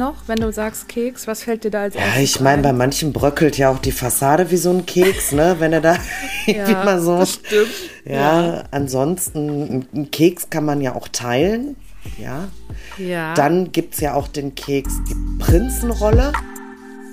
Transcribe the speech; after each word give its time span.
noch, 0.00 0.16
wenn 0.26 0.40
du 0.40 0.50
sagst 0.52 0.88
Keks? 0.88 1.28
Was 1.28 1.44
fällt 1.44 1.62
dir 1.62 1.70
da 1.70 1.82
als 1.82 1.94
Ja, 1.94 2.00
ich 2.20 2.40
meine, 2.40 2.62
bei 2.62 2.72
manchen 2.72 3.12
bröckelt 3.12 3.56
ja 3.58 3.70
auch 3.70 3.78
die 3.78 3.92
Fassade 3.92 4.50
wie 4.50 4.56
so 4.56 4.70
ein 4.70 4.84
Keks, 4.86 5.30
ne? 5.32 5.56
Wenn 5.60 5.72
er 5.72 5.80
da 5.80 5.96
irgendwie 6.46 6.72
Ja, 6.72 6.84
mal 6.84 7.00
so. 7.00 7.18
das 7.18 7.34
stimmt. 7.34 7.68
Ja, 8.04 8.64
ansonsten, 8.72 9.86
einen 9.94 10.10
Keks 10.10 10.50
kann 10.50 10.64
man 10.64 10.80
ja 10.80 10.94
auch 10.96 11.06
teilen. 11.08 11.76
Ja. 12.18 12.48
Ja. 12.98 13.34
Dann 13.34 13.70
gibt 13.72 13.94
es 13.94 14.00
ja 14.00 14.14
auch 14.14 14.26
den 14.26 14.54
Keks, 14.54 14.94
die 15.08 15.14
Prinzenrolle. 15.38 16.32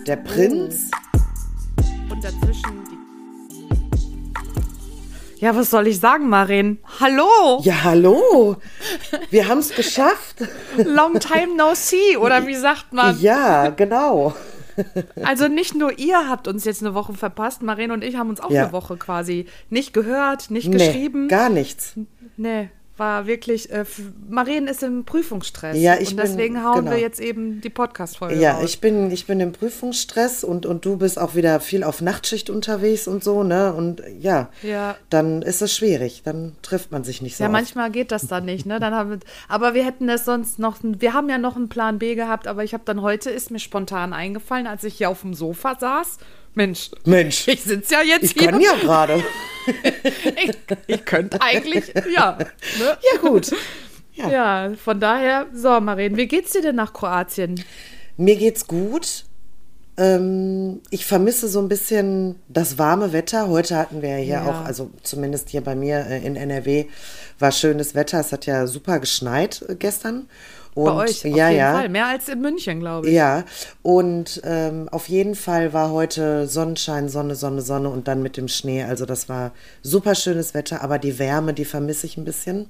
Der 0.07 0.15
Prinz. 0.15 0.89
Und 2.09 2.23
dazwischen 2.23 2.83
die. 2.89 2.96
Ja, 5.39 5.55
was 5.55 5.69
soll 5.69 5.87
ich 5.87 5.99
sagen, 5.99 6.29
Maren? 6.29 6.79
Hallo! 6.99 7.61
Ja, 7.61 7.83
hallo. 7.83 8.55
Wir 9.29 9.47
haben 9.47 9.59
es 9.59 9.69
geschafft. 9.75 10.37
Long 10.77 11.19
time 11.19 11.55
no 11.55 11.73
see, 11.75 12.17
oder 12.17 12.47
wie 12.47 12.55
sagt 12.55 12.91
man? 12.93 13.19
Ja, 13.21 13.69
genau. 13.69 14.33
Also 15.23 15.47
nicht 15.47 15.73
nur 15.75 15.97
ihr 15.97 16.29
habt 16.29 16.47
uns 16.47 16.63
jetzt 16.65 16.83
eine 16.83 16.93
Woche 16.93 17.13
verpasst, 17.13 17.61
Maren 17.63 17.91
und 17.91 18.03
ich 18.03 18.15
haben 18.15 18.29
uns 18.29 18.39
auch 18.39 18.51
Ja. 18.51 18.63
eine 18.63 18.71
Woche 18.73 18.95
quasi 18.97 19.45
nicht 19.69 19.93
gehört, 19.93 20.49
nicht 20.51 20.67
Nee, 20.69 20.77
geschrieben. 20.77 21.27
gar 21.27 21.49
nichts. 21.49 21.93
Nee, 22.35 22.69
war 22.97 23.27
wirklich, 23.27 23.71
äh, 23.71 23.85
Maren 24.29 24.67
ist 24.67 24.83
im 24.83 25.05
Prüfungsstress. 25.05 25.77
Ja, 25.77 25.95
ich 25.95 26.09
Und 26.11 26.15
bin- 26.17 26.25
deswegen 26.25 26.63
hauen 26.63 26.79
genau. 26.85 26.91
wir 26.91 26.99
jetzt 26.99 27.19
eben 27.19 27.61
die 27.61 27.69
Podcast-Folge 27.69 28.35
Ja, 28.35 28.53
raus. 28.55 28.63
ich 28.65 28.81
bin, 28.81 29.11
ich 29.11 29.25
bin 29.27 29.39
im 29.39 29.51
Prüfungsstress 29.51 30.43
und, 30.43 30.65
und 30.65 30.85
du 30.85 30.97
bist 30.97 31.19
auch 31.19 31.35
wieder 31.35 31.59
viel 31.59 31.83
auf 31.83 32.01
Nachtschicht 32.01 32.49
unterwegs 32.49 33.07
und 33.07 33.23
so, 33.23 33.43
ne? 33.43 33.73
Und 33.73 34.01
ja, 34.19 34.49
Ja. 34.63 34.95
dann 35.09 35.41
ist 35.41 35.61
es 35.61 35.75
schwierig. 35.75 36.21
Dann 36.25 36.55
trifft 36.61 36.91
man 36.91 37.03
sich 37.03 37.21
nicht 37.21 37.37
so 37.37 37.43
Ja, 37.43 37.49
oft. 37.49 37.53
manchmal 37.53 37.91
geht 37.91 38.11
das 38.11 38.27
dann 38.27 38.45
nicht, 38.45 38.65
ne? 38.65 38.79
Dann 38.79 38.93
haben 38.93 39.09
wir, 39.11 39.19
aber 39.47 39.73
wir 39.73 39.85
hätten 39.85 40.09
es 40.09 40.25
sonst 40.25 40.59
noch, 40.59 40.77
wir 40.81 41.13
haben 41.13 41.29
ja 41.29 41.37
noch 41.37 41.55
einen 41.55 41.69
Plan 41.69 41.99
B 41.99 42.15
gehabt, 42.15 42.47
aber 42.47 42.63
ich 42.63 42.73
habe 42.73 42.83
dann 42.85 43.01
heute, 43.01 43.29
ist 43.29 43.51
mir 43.51 43.59
spontan 43.59 44.13
eingefallen, 44.13 44.67
als 44.67 44.83
ich 44.83 44.95
hier 44.95 45.09
auf 45.09 45.21
dem 45.21 45.33
Sofa 45.33 45.75
saß, 45.79 46.17
Mensch, 46.57 46.89
Mensch, 47.05 47.47
ich 47.47 47.61
sitze 47.63 47.93
ja 47.93 48.01
jetzt 48.01 48.23
ich 48.23 48.31
hier. 48.33 48.49
kann 48.51 48.59
ja 48.59 48.73
gerade. 48.75 49.23
Ich, 49.67 50.51
ich 50.87 51.03
könnte 51.03 51.41
eigentlich, 51.41 51.93
ja. 52.15 52.37
Ne? 52.37 52.45
Ja, 52.79 53.19
gut. 53.21 53.51
Ja. 54.13 54.29
Ja, 54.29 54.71
von 54.81 55.01
daher, 55.01 55.47
so, 55.53 55.79
Maren, 55.81 56.15
wie 56.15 56.25
geht's 56.25 56.53
dir 56.53 56.61
denn 56.61 56.75
nach 56.77 56.93
Kroatien? 56.93 57.61
Mir 58.15 58.37
geht's 58.37 58.65
gut. 58.65 59.25
Ähm, 59.97 60.79
ich 60.89 61.05
vermisse 61.05 61.49
so 61.49 61.59
ein 61.59 61.67
bisschen 61.67 62.35
das 62.47 62.77
warme 62.77 63.11
Wetter. 63.11 63.49
Heute 63.49 63.75
hatten 63.75 64.01
wir 64.01 64.09
ja 64.11 64.15
hier 64.17 64.33
Ja. 64.35 64.45
auch, 64.45 64.65
also 64.65 64.89
zumindest 65.03 65.49
hier 65.49 65.61
bei 65.61 65.75
mir 65.75 66.05
äh, 66.07 66.25
in 66.25 66.37
NRW, 66.37 66.85
war 67.37 67.51
schönes 67.51 67.93
Wetter. 67.93 68.21
Es 68.21 68.31
hat 68.31 68.45
ja 68.45 68.67
super 68.67 68.99
geschneit 68.99 69.65
äh, 69.67 69.75
gestern. 69.75 70.29
Und, 70.77 70.85
Bei 70.85 71.05
euch, 71.05 71.25
auf 71.25 71.35
ja, 71.35 71.49
jeden 71.49 71.59
ja. 71.59 71.73
Fall. 71.73 71.89
Mehr 71.89 72.05
als 72.05 72.29
in 72.29 72.39
München, 72.39 72.79
glaube 72.79 73.07
ich. 73.07 73.15
Ja, 73.15 73.45
und 73.81 74.39
ähm, 74.43 74.87
auf 74.89 75.09
jeden 75.09 75.33
Fall 75.33 75.73
war 75.73 75.89
heute 75.89 76.45
Sonnenschein, 76.45 77.09
Sonne, 77.09 77.33
Sonne, 77.33 77.63
Sonne 77.63 77.89
und 77.89 78.07
dann 78.07 78.21
mit 78.21 78.37
dem 78.37 78.47
Schnee. 78.47 78.83
Also 78.83 79.07
das 79.07 79.27
war 79.27 79.53
super 79.81 80.13
schönes 80.13 80.53
Wetter, 80.53 80.83
aber 80.83 80.99
die 80.99 81.17
Wärme, 81.17 81.55
die 81.55 81.65
vermisse 81.65 82.05
ich 82.05 82.17
ein 82.17 82.25
bisschen. 82.25 82.69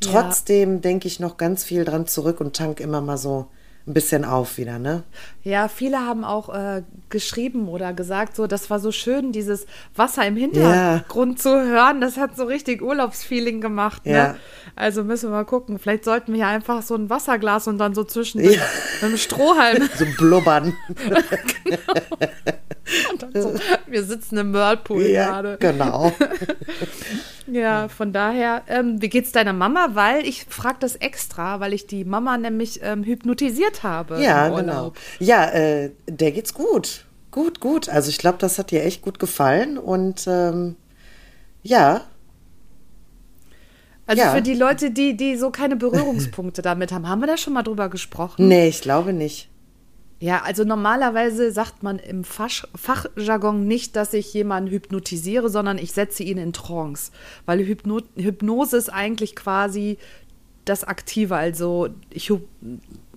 Trotzdem 0.00 0.80
denke 0.80 1.06
ich 1.06 1.20
noch 1.20 1.36
ganz 1.36 1.64
viel 1.64 1.84
dran 1.84 2.06
zurück 2.06 2.40
und 2.40 2.56
tank 2.56 2.80
immer 2.80 3.02
mal 3.02 3.18
so 3.18 3.48
ein 3.86 3.92
bisschen 3.92 4.24
auf 4.24 4.56
wieder, 4.56 4.78
ne? 4.78 5.02
Ja, 5.42 5.68
viele 5.68 5.98
haben 5.98 6.24
auch 6.24 6.48
äh, 6.54 6.82
geschrieben 7.10 7.68
oder 7.68 7.92
gesagt, 7.92 8.34
so, 8.34 8.46
das 8.46 8.70
war 8.70 8.80
so 8.80 8.92
schön, 8.92 9.30
dieses 9.30 9.66
Wasser 9.94 10.26
im 10.26 10.36
Hintergrund 10.36 11.38
zu 11.38 11.50
hören. 11.50 12.00
Das 12.00 12.16
hat 12.16 12.34
so 12.34 12.44
richtig 12.44 12.80
Urlaubsfeeling 12.80 13.60
gemacht. 13.60 14.06
Ne? 14.06 14.12
Ja. 14.12 14.36
Also 14.74 15.04
müssen 15.04 15.28
wir 15.28 15.36
mal 15.36 15.44
gucken. 15.44 15.78
Vielleicht 15.78 16.04
sollten 16.04 16.32
wir 16.32 16.40
ja 16.40 16.48
einfach 16.48 16.80
so 16.80 16.94
ein 16.94 17.10
Wasserglas 17.10 17.68
und 17.68 17.76
dann 17.76 17.94
so 17.94 18.04
zwischen 18.04 18.40
mit 18.40 18.58
einem 19.02 19.18
Strohhalm. 19.18 19.88
So 19.96 20.06
blubbern. 20.16 20.74
dann 23.18 23.32
so, 23.34 23.54
wir 23.86 24.02
sitzen 24.02 24.38
im 24.38 24.52
Whirlpool 24.52 25.02
ja, 25.02 25.28
gerade. 25.28 25.56
genau. 25.60 26.10
Ja, 27.46 27.88
von 27.88 28.12
daher, 28.12 28.62
ähm, 28.68 29.02
wie 29.02 29.08
geht's 29.08 29.32
deiner 29.32 29.52
Mama? 29.52 29.90
Weil 29.92 30.26
ich 30.26 30.44
frage 30.48 30.78
das 30.80 30.96
extra, 30.96 31.60
weil 31.60 31.72
ich 31.74 31.86
die 31.86 32.04
Mama 32.04 32.38
nämlich 32.38 32.80
ähm, 32.82 33.04
hypnotisiert 33.04 33.82
habe. 33.82 34.22
Ja, 34.22 34.48
genau. 34.48 34.92
Ja, 35.18 35.50
äh, 35.50 35.90
der 36.08 36.32
geht's 36.32 36.54
gut. 36.54 37.04
Gut, 37.30 37.60
gut. 37.60 37.88
Also 37.88 38.08
ich 38.08 38.18
glaube, 38.18 38.38
das 38.38 38.58
hat 38.58 38.70
dir 38.70 38.82
echt 38.84 39.02
gut 39.02 39.18
gefallen 39.18 39.76
und 39.76 40.26
ähm, 40.26 40.76
ja, 41.62 42.02
Also 44.06 44.22
Ja. 44.22 44.34
für 44.34 44.42
die 44.42 44.54
Leute, 44.54 44.90
die, 44.90 45.16
die 45.16 45.36
so 45.36 45.50
keine 45.50 45.76
Berührungspunkte 45.76 46.62
damit 46.62 46.92
haben, 46.92 47.08
haben 47.08 47.20
wir 47.20 47.26
da 47.26 47.36
schon 47.36 47.52
mal 47.54 47.62
drüber 47.62 47.88
gesprochen? 47.88 48.48
nee, 48.48 48.68
ich 48.68 48.80
glaube 48.82 49.12
nicht. 49.12 49.48
Ja, 50.24 50.40
also 50.40 50.64
normalerweise 50.64 51.52
sagt 51.52 51.82
man 51.82 51.98
im 51.98 52.24
Fach, 52.24 52.64
Fachjargon 52.74 53.66
nicht, 53.66 53.94
dass 53.94 54.14
ich 54.14 54.32
jemanden 54.32 54.70
hypnotisiere, 54.70 55.50
sondern 55.50 55.76
ich 55.76 55.92
setze 55.92 56.22
ihn 56.22 56.38
in 56.38 56.54
Trance. 56.54 57.12
Weil 57.44 57.58
Hypno 57.58 58.00
Hypnose 58.16 58.78
ist 58.78 58.88
eigentlich 58.88 59.36
quasi 59.36 59.98
das 60.64 60.82
Aktive. 60.82 61.36
Also 61.36 61.90
ich, 62.08 62.32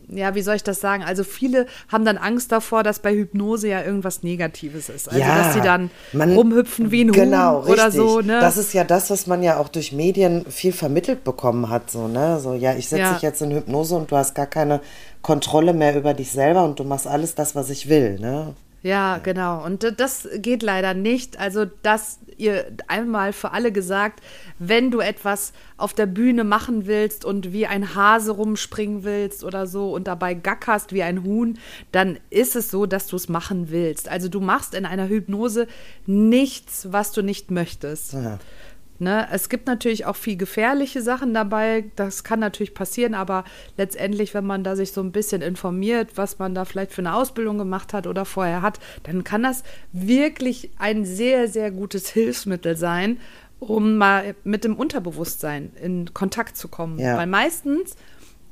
ja, 0.10 0.36
wie 0.36 0.42
soll 0.42 0.56
ich 0.56 0.64
das 0.64 0.80
sagen? 0.80 1.04
Also 1.04 1.24
viele 1.24 1.66
haben 1.92 2.06
dann 2.06 2.18
Angst 2.18 2.52
davor, 2.52 2.84
dass 2.84 3.00
bei 3.00 3.14
Hypnose 3.14 3.68
ja 3.68 3.84
irgendwas 3.84 4.24
Negatives 4.24 4.90
ist. 4.90 5.10
Also 5.10 5.20
ja, 5.20 5.38
dass 5.44 5.54
sie 5.54 5.62
dann 5.62 5.90
man- 6.14 6.34
rumhüpfen 6.34 6.92
wie 6.92 7.04
ein 7.04 7.12
genau, 7.12 7.64
Huhn 7.64 7.72
oder 7.74 7.86
richtig. 7.88 8.02
so. 8.02 8.22
Ne? 8.22 8.40
Das 8.40 8.58
ist 8.58 8.74
ja 8.74 8.84
das, 8.84 9.10
was 9.10 9.28
man 9.28 9.44
ja 9.44 9.58
auch 9.58 9.70
durch 9.70 9.92
Medien 9.92 10.46
viel 10.50 10.72
vermittelt 10.74 11.24
bekommen 11.24 11.70
hat. 11.70 11.92
So, 11.92 12.08
ne? 12.08 12.40
so 12.40 12.54
ja, 12.54 12.74
ich 12.76 12.88
setze 12.90 13.02
Ja. 13.02 13.14
dich 13.14 13.22
jetzt 13.22 13.42
in 13.42 13.52
Hypnose 13.52 13.96
und 13.96 14.12
du 14.12 14.16
hast 14.16 14.34
gar 14.36 14.48
keine 14.48 14.82
Kontrolle 15.22 15.74
mehr 15.74 15.96
über 15.98 16.14
dich 16.14 16.32
selber 16.32 16.64
und 16.64 16.80
du 16.80 16.84
machst 16.84 17.08
alles 17.08 17.36
das, 17.36 17.56
was 17.56 17.70
ich 17.70 17.90
will. 17.90 18.20
Ne? 18.20 18.54
Ja, 18.84 19.18
genau. 19.18 19.66
Und 19.66 19.94
das 19.98 20.28
geht 20.38 20.64
leider 20.64 20.94
nicht. 20.94 21.40
Also, 21.40 21.66
dass 21.66 22.20
ihr 22.38 22.72
einmal 22.88 23.34
für 23.34 23.52
alle 23.52 23.72
gesagt, 23.72 24.22
wenn 24.60 24.92
du 24.92 25.00
etwas 25.00 25.54
auf 25.78 25.94
der 25.94 26.06
Bühne 26.06 26.44
machen 26.44 26.86
willst 26.86 27.26
und 27.26 27.52
wie 27.52 27.66
ein 27.66 27.96
Hase 27.96 28.32
rumspringen 28.32 29.04
willst 29.04 29.44
oder 29.44 29.66
so 29.66 29.92
und 29.92 30.08
dabei 30.08 30.36
gackerst 30.36 30.94
wie 30.94 31.04
ein 31.04 31.24
Huhn, 31.24 31.58
dann 31.92 32.20
ist 32.30 32.56
es 32.56 32.70
so, 32.70 32.86
dass 32.86 33.08
du 33.08 33.16
es 33.16 33.30
machen 33.30 33.72
willst. 33.72 34.10
Also, 34.10 34.30
du 34.30 34.40
machst 34.40 34.74
in 34.76 34.86
einer 34.86 35.08
Hypnose 35.08 35.68
nichts, 36.06 36.88
was 36.92 37.12
du 37.12 37.24
nicht 37.24 37.52
möchtest. 37.52 38.14
Ja. 38.14 38.40
Ne? 39.00 39.28
Es 39.32 39.50
gibt 39.50 39.68
natürlich 39.68 40.06
auch 40.06 40.16
viel 40.16 40.38
gefährliche 40.38 41.02
Sachen 41.02 41.34
dabei, 41.34 41.86
das 41.96 42.24
kann 42.24 42.40
natürlich 42.40 42.74
passieren, 42.74 43.14
aber 43.14 43.44
letztendlich, 43.78 44.34
wenn 44.34 44.46
man 44.46 44.64
da 44.64 44.76
sich 44.76 44.92
so 44.92 45.02
ein 45.02 45.12
bisschen 45.12 45.42
informiert, 45.42 46.12
was 46.16 46.40
man 46.40 46.56
da 46.56 46.66
vielleicht 46.66 46.94
für 46.94 47.02
eine 47.02 47.14
Ausbildung 47.14 47.58
gemacht 47.58 47.94
hat 47.94 48.08
oder 48.08 48.26
vorher 48.26 48.62
hat, 48.62 48.80
dann 49.04 49.24
kann 49.24 49.44
das 49.44 49.64
wirklich 49.92 50.72
ein 50.80 51.06
sehr, 51.06 51.48
sehr 51.48 51.72
gutes 51.72 52.10
Hilfsmittel 52.10 52.76
sein, 52.76 53.20
um 53.60 53.98
mal 53.98 54.36
mit 54.44 54.64
dem 54.64 54.76
Unterbewusstsein 54.76 55.72
in 55.82 56.14
Kontakt 56.14 56.58
zu 56.58 56.68
kommen. 56.68 57.00
Ja. 57.00 57.18
Weil 57.18 57.28
meistens, 57.28 57.96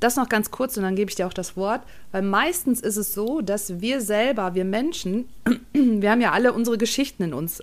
das 0.00 0.16
noch 0.16 0.28
ganz 0.28 0.50
kurz 0.50 0.76
und 0.76 0.82
dann 0.82 0.94
gebe 0.94 1.10
ich 1.10 1.14
dir 1.14 1.26
auch 1.26 1.32
das 1.32 1.56
Wort, 1.56 1.82
weil 2.12 2.22
meistens 2.22 2.80
ist 2.80 2.96
es 2.96 3.14
so, 3.14 3.40
dass 3.40 3.80
wir 3.80 4.00
selber, 4.00 4.54
wir 4.54 4.64
Menschen, 4.64 5.28
wir 5.72 6.10
haben 6.10 6.20
ja 6.20 6.32
alle 6.32 6.52
unsere 6.52 6.76
Geschichten 6.76 7.22
in 7.22 7.34
uns 7.34 7.62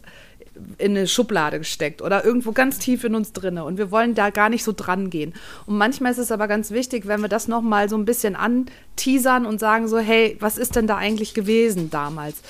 in 0.77 0.91
eine 0.91 1.07
Schublade 1.07 1.57
gesteckt 1.59 2.01
oder 2.01 2.23
irgendwo 2.23 2.51
ganz 2.51 2.77
tief 2.79 3.03
in 3.03 3.15
uns 3.15 3.33
drinne 3.33 3.63
und 3.63 3.77
wir 3.77 3.91
wollen 3.91 4.15
da 4.15 4.29
gar 4.29 4.49
nicht 4.49 4.63
so 4.63 4.71
dran 4.71 5.09
gehen. 5.09 5.33
Und 5.65 5.77
manchmal 5.77 6.11
ist 6.11 6.19
es 6.19 6.31
aber 6.31 6.47
ganz 6.47 6.71
wichtig, 6.71 7.07
wenn 7.07 7.21
wir 7.21 7.29
das 7.29 7.47
noch 7.47 7.61
mal 7.61 7.89
so 7.89 7.97
ein 7.97 8.05
bisschen 8.05 8.35
anteasern 8.35 9.45
und 9.45 9.59
sagen 9.59 9.87
so, 9.87 9.97
hey, 9.97 10.37
was 10.39 10.57
ist 10.57 10.75
denn 10.75 10.87
da 10.87 10.97
eigentlich 10.97 11.33
gewesen 11.33 11.89
damals? 11.89 12.41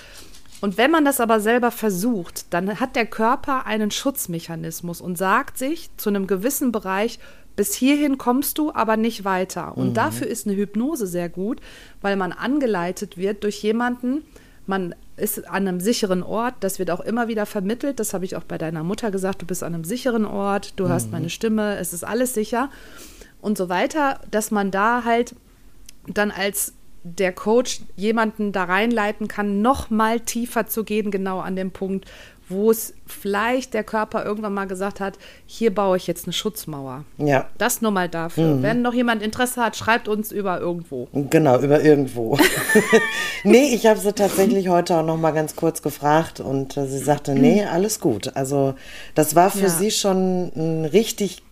Und 0.61 0.77
wenn 0.77 0.91
man 0.91 1.03
das 1.03 1.19
aber 1.19 1.41
selber 1.41 1.71
versucht, 1.71 2.53
dann 2.53 2.79
hat 2.79 2.95
der 2.95 3.05
Körper 3.05 3.65
einen 3.65 3.91
Schutzmechanismus 3.91 5.01
und 5.01 5.17
sagt 5.17 5.57
sich 5.57 5.89
zu 5.97 6.09
einem 6.09 6.25
gewissen 6.25 6.71
Bereich, 6.71 7.19
bis 7.55 7.75
hierhin 7.75 8.17
kommst 8.17 8.57
du, 8.57 8.73
aber 8.73 8.97
nicht 8.97 9.25
weiter. 9.25 9.77
Und 9.77 9.95
dafür 9.95 10.27
ist 10.27 10.47
eine 10.47 10.55
Hypnose 10.55 11.05
sehr 11.05 11.29
gut, 11.29 11.59
weil 12.01 12.15
man 12.15 12.31
angeleitet 12.31 13.17
wird 13.17 13.43
durch 13.43 13.61
jemanden, 13.61 14.23
man 14.65 14.95
ist 15.15 15.47
an 15.47 15.67
einem 15.67 15.79
sicheren 15.79 16.23
Ort, 16.23 16.55
das 16.61 16.79
wird 16.79 16.91
auch 16.91 17.01
immer 17.01 17.27
wieder 17.27 17.45
vermittelt, 17.45 17.99
das 17.99 18.13
habe 18.13 18.25
ich 18.25 18.35
auch 18.35 18.43
bei 18.43 18.57
deiner 18.57 18.83
Mutter 18.83 19.11
gesagt, 19.11 19.41
du 19.41 19.45
bist 19.45 19.63
an 19.63 19.73
einem 19.73 19.83
sicheren 19.83 20.25
Ort, 20.25 20.73
du 20.79 20.87
hörst 20.87 21.11
meine 21.11 21.29
Stimme, 21.29 21.77
es 21.77 21.93
ist 21.93 22.03
alles 22.03 22.33
sicher. 22.33 22.69
Und 23.41 23.57
so 23.57 23.69
weiter, 23.69 24.21
dass 24.31 24.51
man 24.51 24.71
da 24.71 25.03
halt 25.03 25.35
dann 26.07 26.31
als 26.31 26.73
der 27.03 27.33
Coach 27.33 27.81
jemanden 27.95 28.53
da 28.53 28.63
reinleiten 28.63 29.27
kann, 29.27 29.61
noch 29.61 29.89
mal 29.89 30.21
tiefer 30.21 30.67
zu 30.67 30.83
gehen, 30.83 31.11
genau 31.11 31.39
an 31.39 31.55
dem 31.55 31.71
Punkt, 31.71 32.09
wo 32.53 32.71
es 32.71 32.93
vielleicht 33.05 33.73
der 33.73 33.83
Körper 33.83 34.23
irgendwann 34.23 34.53
mal 34.53 34.65
gesagt 34.67 34.99
hat, 34.99 35.17
hier 35.45 35.73
baue 35.73 35.97
ich 35.97 36.07
jetzt 36.07 36.25
eine 36.25 36.33
Schutzmauer. 36.33 37.03
Ja, 37.17 37.49
Das 37.57 37.81
nur 37.81 37.91
mal 37.91 38.07
dafür. 38.07 38.61
Wenn 38.61 38.81
noch 38.81 38.93
jemand 38.93 39.21
Interesse 39.21 39.61
hat, 39.61 39.75
schreibt 39.75 40.07
uns 40.07 40.31
über 40.31 40.59
irgendwo. 40.59 41.07
genau, 41.29 41.59
über 41.59 41.81
irgendwo. 41.81 42.37
nee, 43.43 43.73
ich 43.73 43.85
habe 43.85 43.99
sie 43.99 44.13
tatsächlich 44.13 44.69
heute 44.69 44.95
auch 44.97 45.05
noch 45.05 45.17
mal 45.17 45.31
ganz 45.31 45.55
kurz 45.55 45.81
gefragt 45.81 46.39
und 46.39 46.77
äh, 46.77 46.85
sie 46.87 46.99
sagte, 46.99 47.33
nee, 47.33 47.63
alles 47.65 47.99
gut. 47.99 48.35
Also 48.35 48.75
das 49.15 49.35
war 49.35 49.49
für 49.49 49.63
Ja. 49.63 49.69
sie 49.69 49.91
schon 49.91 50.51
ein 50.55 50.85
richtig 50.85 51.43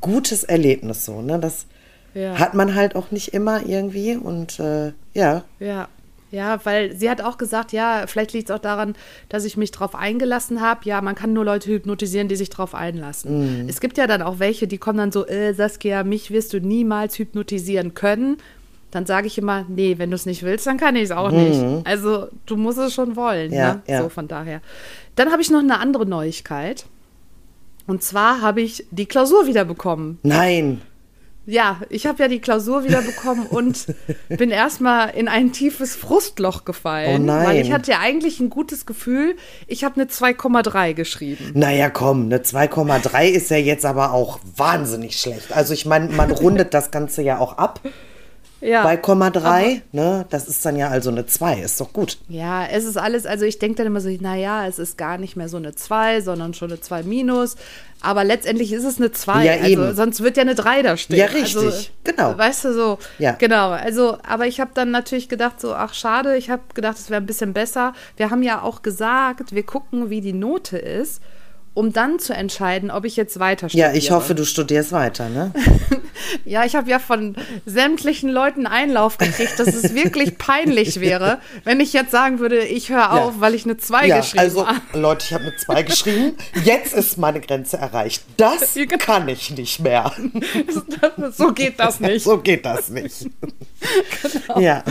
gutes 0.00 0.44
Erlebnis 0.44 1.04
so, 1.04 1.20
ne? 1.22 1.38
Das 1.38 1.66
Ja. 2.14 2.38
Hat 2.38 2.54
man 2.54 2.74
halt 2.74 2.94
auch 2.96 3.10
nicht 3.10 3.34
immer 3.34 3.66
irgendwie 3.66 4.16
und 4.16 4.60
äh, 4.60 4.92
ja. 5.14 5.42
Ja. 5.58 5.88
Ja, 6.34 6.58
weil 6.64 6.94
sie 6.96 7.08
hat 7.08 7.20
auch 7.22 7.38
gesagt, 7.38 7.72
ja, 7.72 8.06
vielleicht 8.06 8.32
liegt 8.32 8.50
es 8.50 8.54
auch 8.56 8.60
daran, 8.60 8.94
dass 9.28 9.44
ich 9.44 9.56
mich 9.56 9.70
drauf 9.70 9.94
eingelassen 9.94 10.60
habe. 10.60 10.80
Ja, 10.84 11.00
man 11.00 11.14
kann 11.14 11.32
nur 11.32 11.44
Leute 11.44 11.70
hypnotisieren, 11.70 12.26
die 12.28 12.36
sich 12.36 12.50
drauf 12.50 12.74
einlassen. 12.74 13.68
Es 13.68 13.80
gibt 13.80 13.96
ja 13.96 14.06
dann 14.06 14.20
auch 14.20 14.40
welche, 14.40 14.66
die 14.66 14.78
kommen 14.78 14.98
dann 14.98 15.12
so, 15.12 15.26
äh, 15.26 15.54
Saskia, 15.54 16.02
mich 16.02 16.30
wirst 16.32 16.52
du 16.52 16.60
niemals 16.60 17.18
hypnotisieren 17.18 17.94
können. 17.94 18.38
Dann 18.90 19.06
sage 19.06 19.26
ich 19.26 19.38
immer, 19.38 19.64
nee, 19.68 19.98
wenn 19.98 20.10
du 20.10 20.16
es 20.16 20.26
nicht 20.26 20.42
willst, 20.42 20.66
dann 20.66 20.76
kann 20.76 20.96
ich 20.96 21.04
es 21.04 21.10
auch 21.10 21.30
nicht. 21.30 21.60
Also 21.84 22.28
du 22.46 22.56
musst 22.56 22.78
es 22.78 22.94
schon 22.94 23.16
wollen. 23.16 23.52
Ja, 23.52 23.74
ne? 23.74 23.82
ja. 23.86 24.02
So 24.02 24.08
von 24.08 24.28
daher. 24.28 24.60
Dann 25.16 25.30
habe 25.32 25.42
ich 25.42 25.50
noch 25.50 25.60
eine 25.60 25.78
andere 25.78 26.06
Neuigkeit. 26.06 26.86
Und 27.86 28.02
zwar 28.02 28.40
habe 28.40 28.60
ich 28.60 28.86
die 28.90 29.06
Klausur 29.06 29.46
wieder 29.46 29.64
bekommen. 29.64 30.18
Nein. 30.22 30.80
Ja, 31.46 31.80
ich 31.90 32.06
habe 32.06 32.22
ja 32.22 32.28
die 32.28 32.40
Klausur 32.40 32.84
wieder 32.84 33.02
bekommen 33.02 33.46
und 33.46 33.86
bin 34.28 34.50
erstmal 34.50 35.10
in 35.10 35.28
ein 35.28 35.52
tiefes 35.52 35.94
Frustloch 35.94 36.64
gefallen. 36.64 37.22
Oh 37.22 37.24
nein. 37.24 37.46
Weil 37.46 37.60
ich 37.60 37.72
hatte 37.72 37.90
ja 37.92 38.00
eigentlich 38.00 38.40
ein 38.40 38.50
gutes 38.50 38.86
Gefühl. 38.86 39.36
Ich 39.66 39.84
habe 39.84 39.96
eine 39.96 40.04
2,3 40.04 40.94
geschrieben. 40.94 41.52
Naja, 41.54 41.90
komm, 41.90 42.24
eine 42.24 42.38
2,3 42.38 43.28
ist 43.28 43.50
ja 43.50 43.58
jetzt 43.58 43.84
aber 43.84 44.12
auch 44.12 44.40
wahnsinnig 44.56 45.20
schlecht. 45.20 45.52
Also 45.52 45.74
ich 45.74 45.84
meine, 45.86 46.08
man 46.08 46.30
rundet 46.30 46.72
das 46.72 46.90
Ganze 46.90 47.22
ja 47.22 47.38
auch 47.38 47.58
ab. 47.58 47.80
Ja. 48.60 48.86
2,3, 48.86 49.82
ne? 49.92 50.24
Das 50.30 50.48
ist 50.48 50.64
dann 50.64 50.76
ja 50.76 50.88
also 50.88 51.10
eine 51.10 51.26
2, 51.26 51.60
ist 51.60 51.80
doch 51.80 51.92
gut. 51.92 52.18
Ja, 52.28 52.64
es 52.66 52.84
ist 52.84 52.96
alles, 52.96 53.26
also 53.26 53.44
ich 53.44 53.58
denke 53.58 53.76
dann 53.76 53.86
immer 53.86 54.00
so, 54.00 54.08
naja, 54.08 54.66
es 54.66 54.78
ist 54.78 54.96
gar 54.96 55.18
nicht 55.18 55.36
mehr 55.36 55.48
so 55.48 55.58
eine 55.58 55.74
2, 55.74 56.22
sondern 56.22 56.54
schon 56.54 56.70
eine 56.70 56.80
2 56.80 57.02
minus. 57.02 57.56
Aber 58.00 58.22
letztendlich 58.24 58.72
ist 58.72 58.84
es 58.84 58.98
eine 58.98 59.12
2. 59.12 59.44
Ja, 59.44 59.52
also, 59.54 59.66
eben. 59.66 59.94
sonst 59.94 60.22
wird 60.22 60.36
ja 60.36 60.42
eine 60.42 60.54
3 60.54 60.82
da 60.82 60.96
stehen. 60.96 61.16
Ja, 61.16 61.26
richtig. 61.26 61.56
Also, 61.56 61.88
Genau. 62.04 62.36
Weißt 62.36 62.64
du 62.64 62.74
so? 62.74 62.98
Ja. 63.18 63.32
Genau. 63.32 63.70
Also, 63.70 64.18
aber 64.26 64.46
ich 64.46 64.60
habe 64.60 64.70
dann 64.74 64.90
natürlich 64.90 65.28
gedacht, 65.28 65.60
so, 65.60 65.74
ach, 65.74 65.94
schade, 65.94 66.36
ich 66.36 66.50
habe 66.50 66.62
gedacht, 66.74 66.98
es 66.98 67.10
wäre 67.10 67.20
ein 67.20 67.26
bisschen 67.26 67.54
besser. 67.54 67.94
Wir 68.16 68.30
haben 68.30 68.42
ja 68.42 68.62
auch 68.62 68.82
gesagt, 68.82 69.54
wir 69.54 69.62
gucken, 69.62 70.10
wie 70.10 70.20
die 70.20 70.32
Note 70.34 70.76
ist, 70.76 71.22
um 71.74 71.92
dann 71.92 72.18
zu 72.20 72.32
entscheiden, 72.32 72.90
ob 72.90 73.04
ich 73.04 73.16
jetzt 73.16 73.38
weiter 73.40 73.66
Ja, 73.66 73.86
studiere. 73.88 73.96
ich 73.96 74.10
hoffe, 74.12 74.34
du 74.34 74.44
studierst 74.44 74.92
weiter, 74.92 75.28
ne? 75.28 75.52
Ja, 76.44 76.64
ich 76.64 76.74
habe 76.74 76.88
ja 76.90 76.98
von 76.98 77.36
sämtlichen 77.66 78.30
Leuten 78.30 78.66
Einlauf 78.66 79.18
gekriegt, 79.18 79.58
dass 79.58 79.68
es 79.68 79.94
wirklich 79.94 80.38
peinlich 80.38 81.00
wäre, 81.00 81.38
wenn 81.64 81.80
ich 81.80 81.92
jetzt 81.92 82.12
sagen 82.12 82.38
würde, 82.38 82.64
ich 82.64 82.88
höre 82.88 83.12
auf, 83.12 83.40
weil 83.40 83.54
ich 83.54 83.64
eine 83.64 83.76
2 83.76 84.06
ja, 84.06 84.16
geschrieben 84.18 84.40
also 84.40 84.66
habe. 84.66 84.80
Leute, 84.94 85.24
ich 85.26 85.32
habe 85.34 85.44
eine 85.44 85.56
2 85.56 85.82
geschrieben. 85.82 86.36
Jetzt 86.64 86.94
ist 86.94 87.18
meine 87.18 87.40
Grenze 87.40 87.76
erreicht. 87.76 88.24
Das 88.36 88.74
Ja, 88.74 88.84
genau. 88.86 89.04
kann 89.04 89.28
ich 89.28 89.50
nicht 89.50 89.80
mehr. 89.80 90.12
so 91.32 91.52
geht 91.52 91.78
das 91.78 92.00
nicht. 92.00 92.24
So 92.24 92.38
geht 92.38 92.64
das 92.64 92.88
nicht. 92.90 93.26
Genau. 94.22 94.60
Ja. 94.60 94.82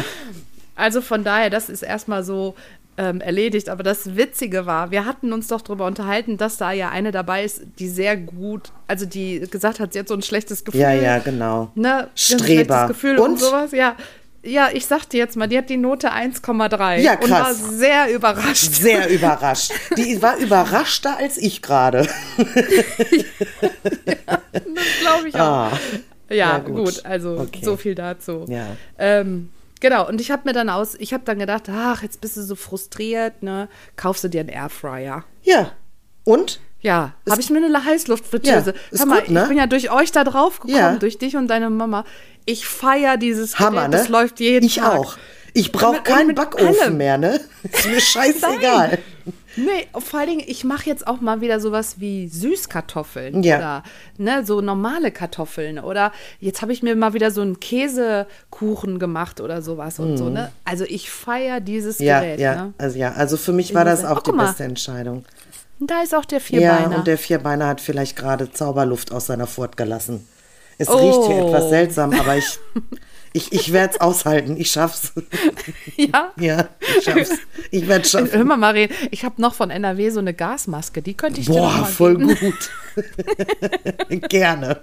Also 0.76 1.02
von 1.02 1.24
daher, 1.24 1.50
das 1.50 1.70
ist 1.70 1.84
erstmal 1.84 2.24
so 2.24 2.56
ähm, 2.98 3.22
erledigt. 3.22 3.70
Aber 3.70 3.84
das 3.84 4.16
Witzige 4.16 4.66
war, 4.66 4.92
wir 4.92 5.06
hatten 5.06 5.34
uns 5.34 5.48
doch 5.48 5.62
darüber 5.62 5.86
unterhalten, 5.88 6.38
dass 6.38 6.58
da 6.58 6.72
ja 6.72 6.90
eine 6.90 7.12
dabei 7.12 7.44
ist, 7.44 7.62
die 7.80 7.88
sehr 7.90 8.16
gut, 8.18 8.72
also 8.88 9.06
die 9.06 9.40
gesagt 9.50 9.80
hat, 9.80 9.94
sie 9.94 10.00
hat 10.00 10.08
so 10.08 10.14
ein 10.14 10.22
schlechtes 10.22 10.64
Gefühl. 10.66 10.82
Ja, 10.82 10.92
ja, 10.94 11.18
genau. 11.20 11.72
Ne? 11.76 12.10
Streber. 12.16 12.44
schlechtes 12.46 12.88
Gefühl 12.88 13.20
und, 13.20 13.32
Und? 13.32 13.40
sowas, 13.40 13.72
ja. 13.72 13.96
Ja, 14.46 14.68
ich 14.74 14.86
sag 14.88 15.06
dir 15.10 15.20
jetzt 15.20 15.38
mal, 15.38 15.48
die 15.48 15.58
hat 15.58 15.70
die 15.70 15.78
Note 15.78 16.12
1,3 16.12 16.98
Ja, 16.98 17.14
und 17.14 17.30
war 17.30 17.44
krass. 17.46 17.60
sehr 17.78 18.14
überrascht. 18.14 18.74
Sehr 18.74 19.08
überrascht. 19.10 19.72
Die 19.96 20.22
war 20.22 20.36
überraschter 20.36 21.18
als 21.18 21.38
ich 21.38 21.62
gerade. 21.62 22.08
Das 24.52 24.84
glaube 25.02 25.28
ich 25.30 25.36
auch. 25.36 25.40
Ah. 25.40 25.72
Ja, 26.30 26.36
Ja, 26.36 26.58
gut. 26.60 26.76
gut. 26.86 27.06
also 27.06 27.38
Okay. 27.40 27.62
so 27.64 27.78
viel 27.78 27.96
dazu. 27.96 28.46
Ja. 28.50 28.66
Ähm, 28.98 29.50
genau, 29.84 30.08
und 30.08 30.20
ich 30.20 30.32
habe 30.32 30.42
mir 30.46 30.54
dann 30.54 30.70
aus, 30.70 30.96
ich 30.96 31.14
habe 31.14 31.24
dann 31.26 31.38
gedacht, 31.38 31.70
ach, 31.70 32.02
jetzt 32.02 32.20
bist 32.22 32.36
du 32.38 32.42
so 32.42 32.56
frustriert, 32.56 33.44
ne? 33.44 33.70
Kaufst 33.96 34.24
du 34.24 34.30
dir 34.30 34.40
einen 34.40 34.50
Airfryer? 34.50 35.24
Ja. 35.44 35.72
Und? 36.24 36.60
Ja, 36.82 37.14
habe 37.30 37.40
ich 37.40 37.50
mir 37.52 37.64
eine 37.64 37.86
Heißluftfritteuse. 37.86 38.74
Ja, 38.92 39.00
Hör 39.00 39.06
mal, 39.06 39.20
gut, 39.22 39.30
ne? 39.30 39.42
ich 39.44 39.48
bin 39.50 39.58
ja 39.58 39.68
durch 39.68 39.92
euch 39.92 40.12
da 40.12 40.24
drauf 40.24 40.60
gekommen, 40.60 40.76
Ja. 40.76 40.96
durch 40.96 41.18
dich 41.20 41.36
und 41.38 41.48
deine 41.48 41.70
Mama. 41.70 42.04
Ich 42.46 42.66
feiere 42.68 43.18
dieses 43.18 43.60
Hammer, 43.60 43.82
Gerät, 43.88 43.92
ne? 43.92 43.98
das 43.98 44.10
läuft 44.10 44.40
jeden 44.40 44.66
ich 44.66 44.76
Tag. 44.76 44.98
auch. 44.98 45.18
Ich 45.54 45.72
brauche 45.72 46.02
keinen 46.02 46.34
Backofen 46.34 46.80
allem. 46.82 46.98
mehr, 46.98 47.18
ne? 47.20 47.40
Ist 47.72 47.86
mir 47.88 48.00
scheißegal. 48.02 48.98
Nee, 49.56 49.88
vor 50.00 50.20
allen 50.20 50.30
Dingen, 50.30 50.44
ich 50.48 50.64
mache 50.64 50.88
jetzt 50.90 51.06
auch 51.06 51.22
mal 51.22 51.42
wieder 51.42 51.60
sowas 51.60 51.96
wie 52.00 52.28
Süßkartoffeln 52.28 53.44
Ja. 53.44 53.58
oder 53.58 53.84
ne, 54.18 54.46
so 54.46 54.62
normale 54.62 55.12
Kartoffeln 55.12 55.80
oder 55.80 56.12
jetzt 56.40 56.62
habe 56.62 56.74
ich 56.74 56.82
mir 56.84 56.96
mal 56.96 57.14
wieder 57.14 57.30
so 57.32 57.42
einen 57.42 57.60
Käsekuchen 57.60 59.00
gemacht 59.00 59.42
oder 59.42 59.62
sowas 59.62 60.00
und 60.00 60.18
so, 60.18 60.30
ne? 60.30 60.52
Also 60.66 60.86
ich 60.86 61.10
feiere 61.12 61.60
dieses 61.60 62.00
Mhm. 62.00 62.06
Ja, 62.06 62.20
Gerät, 62.22 62.40
ja, 62.40 62.56
ne? 62.56 62.74
also 62.78 62.98
ja, 62.98 63.12
also 63.14 63.38
für 63.38 63.52
mich 63.54 63.74
war 63.76 63.86
das 63.86 64.04
auch 64.06 64.20
Oh, 64.26 64.32
die 64.32 64.38
beste 64.38 64.64
Entscheidung. 64.64 65.26
Da 65.80 66.02
ist 66.02 66.16
auch 66.16 66.26
der 66.26 66.40
Ja, 66.40 66.44
Vierbeiner. 66.46 66.96
und 66.98 67.08
der 67.08 67.18
Vierbeiner 67.18 67.68
hat 67.68 67.82
vielleicht 67.82 68.16
gerade 68.16 68.52
Zauberluft 68.52 69.12
aus 69.12 69.26
seiner 69.28 69.48
Furt 69.48 69.76
gelassen. 69.78 70.26
Es 70.78 70.88
Oh. 70.90 70.96
riecht 70.98 71.28
hier 71.32 71.46
etwas 71.46 71.70
seltsam, 71.70 72.14
aber 72.14 72.38
ich, 72.38 72.58
ich, 73.34 73.52
ich 73.52 73.74
werde 73.74 73.96
es 73.96 74.02
aushalten. 74.02 74.56
Ich 74.58 74.72
schaff's. 74.72 75.12
ja. 75.98 76.32
Ja, 76.40 76.70
ich 76.80 77.04
schaff's. 77.04 77.32
Ich 77.72 77.88
werde 77.88 78.04
Hör 78.04 78.28
schaffen. 78.28 78.48
mal, 78.48 78.58
Marien, 78.58 78.90
ich 79.12 79.26
habe 79.26 79.42
noch 79.42 79.56
von 79.56 79.70
NRW 79.70 80.10
so 80.12 80.20
eine 80.20 80.34
Gasmaske, 80.34 81.02
die 81.02 81.16
könnte 81.16 81.42
ich 81.42 81.48
dir 81.48 81.54
Boah, 81.54 81.72
noch 81.72 81.82
mal 81.82 81.86
voll 81.86 82.18
geben. 82.18 82.36
gut. 82.36 82.70
Gerne. 84.30 84.82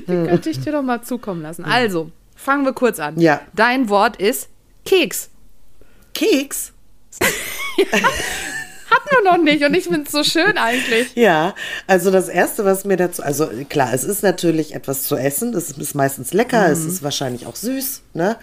Die 0.00 0.04
könnte 0.06 0.50
ich 0.50 0.60
dir 0.60 0.72
doch 0.72 0.82
mal 0.82 1.02
zukommen 1.02 1.42
lassen. 1.42 1.64
Also, 1.64 2.10
fangen 2.36 2.64
wir 2.64 2.72
kurz 2.72 2.98
an. 2.98 3.20
Ja. 3.20 3.40
Dein 3.54 3.88
Wort 3.88 4.16
ist 4.16 4.48
Keks. 4.84 5.30
Keks? 6.14 6.72
Hatten 8.90 9.08
wir 9.10 9.30
noch 9.32 9.42
nicht 9.42 9.64
und 9.64 9.74
ich 9.74 9.84
finde 9.84 10.02
es 10.02 10.12
so 10.12 10.22
schön 10.24 10.56
eigentlich. 10.56 11.14
Ja, 11.14 11.54
also 11.86 12.10
das 12.10 12.28
Erste, 12.28 12.64
was 12.64 12.84
mir 12.84 12.96
dazu, 12.96 13.22
also 13.22 13.48
klar, 13.68 13.92
es 13.92 14.04
ist 14.04 14.22
natürlich 14.22 14.74
etwas 14.74 15.02
zu 15.02 15.16
essen, 15.16 15.54
es 15.54 15.70
ist 15.70 15.94
meistens 15.94 16.32
lecker, 16.32 16.68
es 16.70 16.84
ist 16.84 17.02
wahrscheinlich 17.02 17.46
auch 17.46 17.56
süß, 17.56 18.02
ne? 18.14 18.36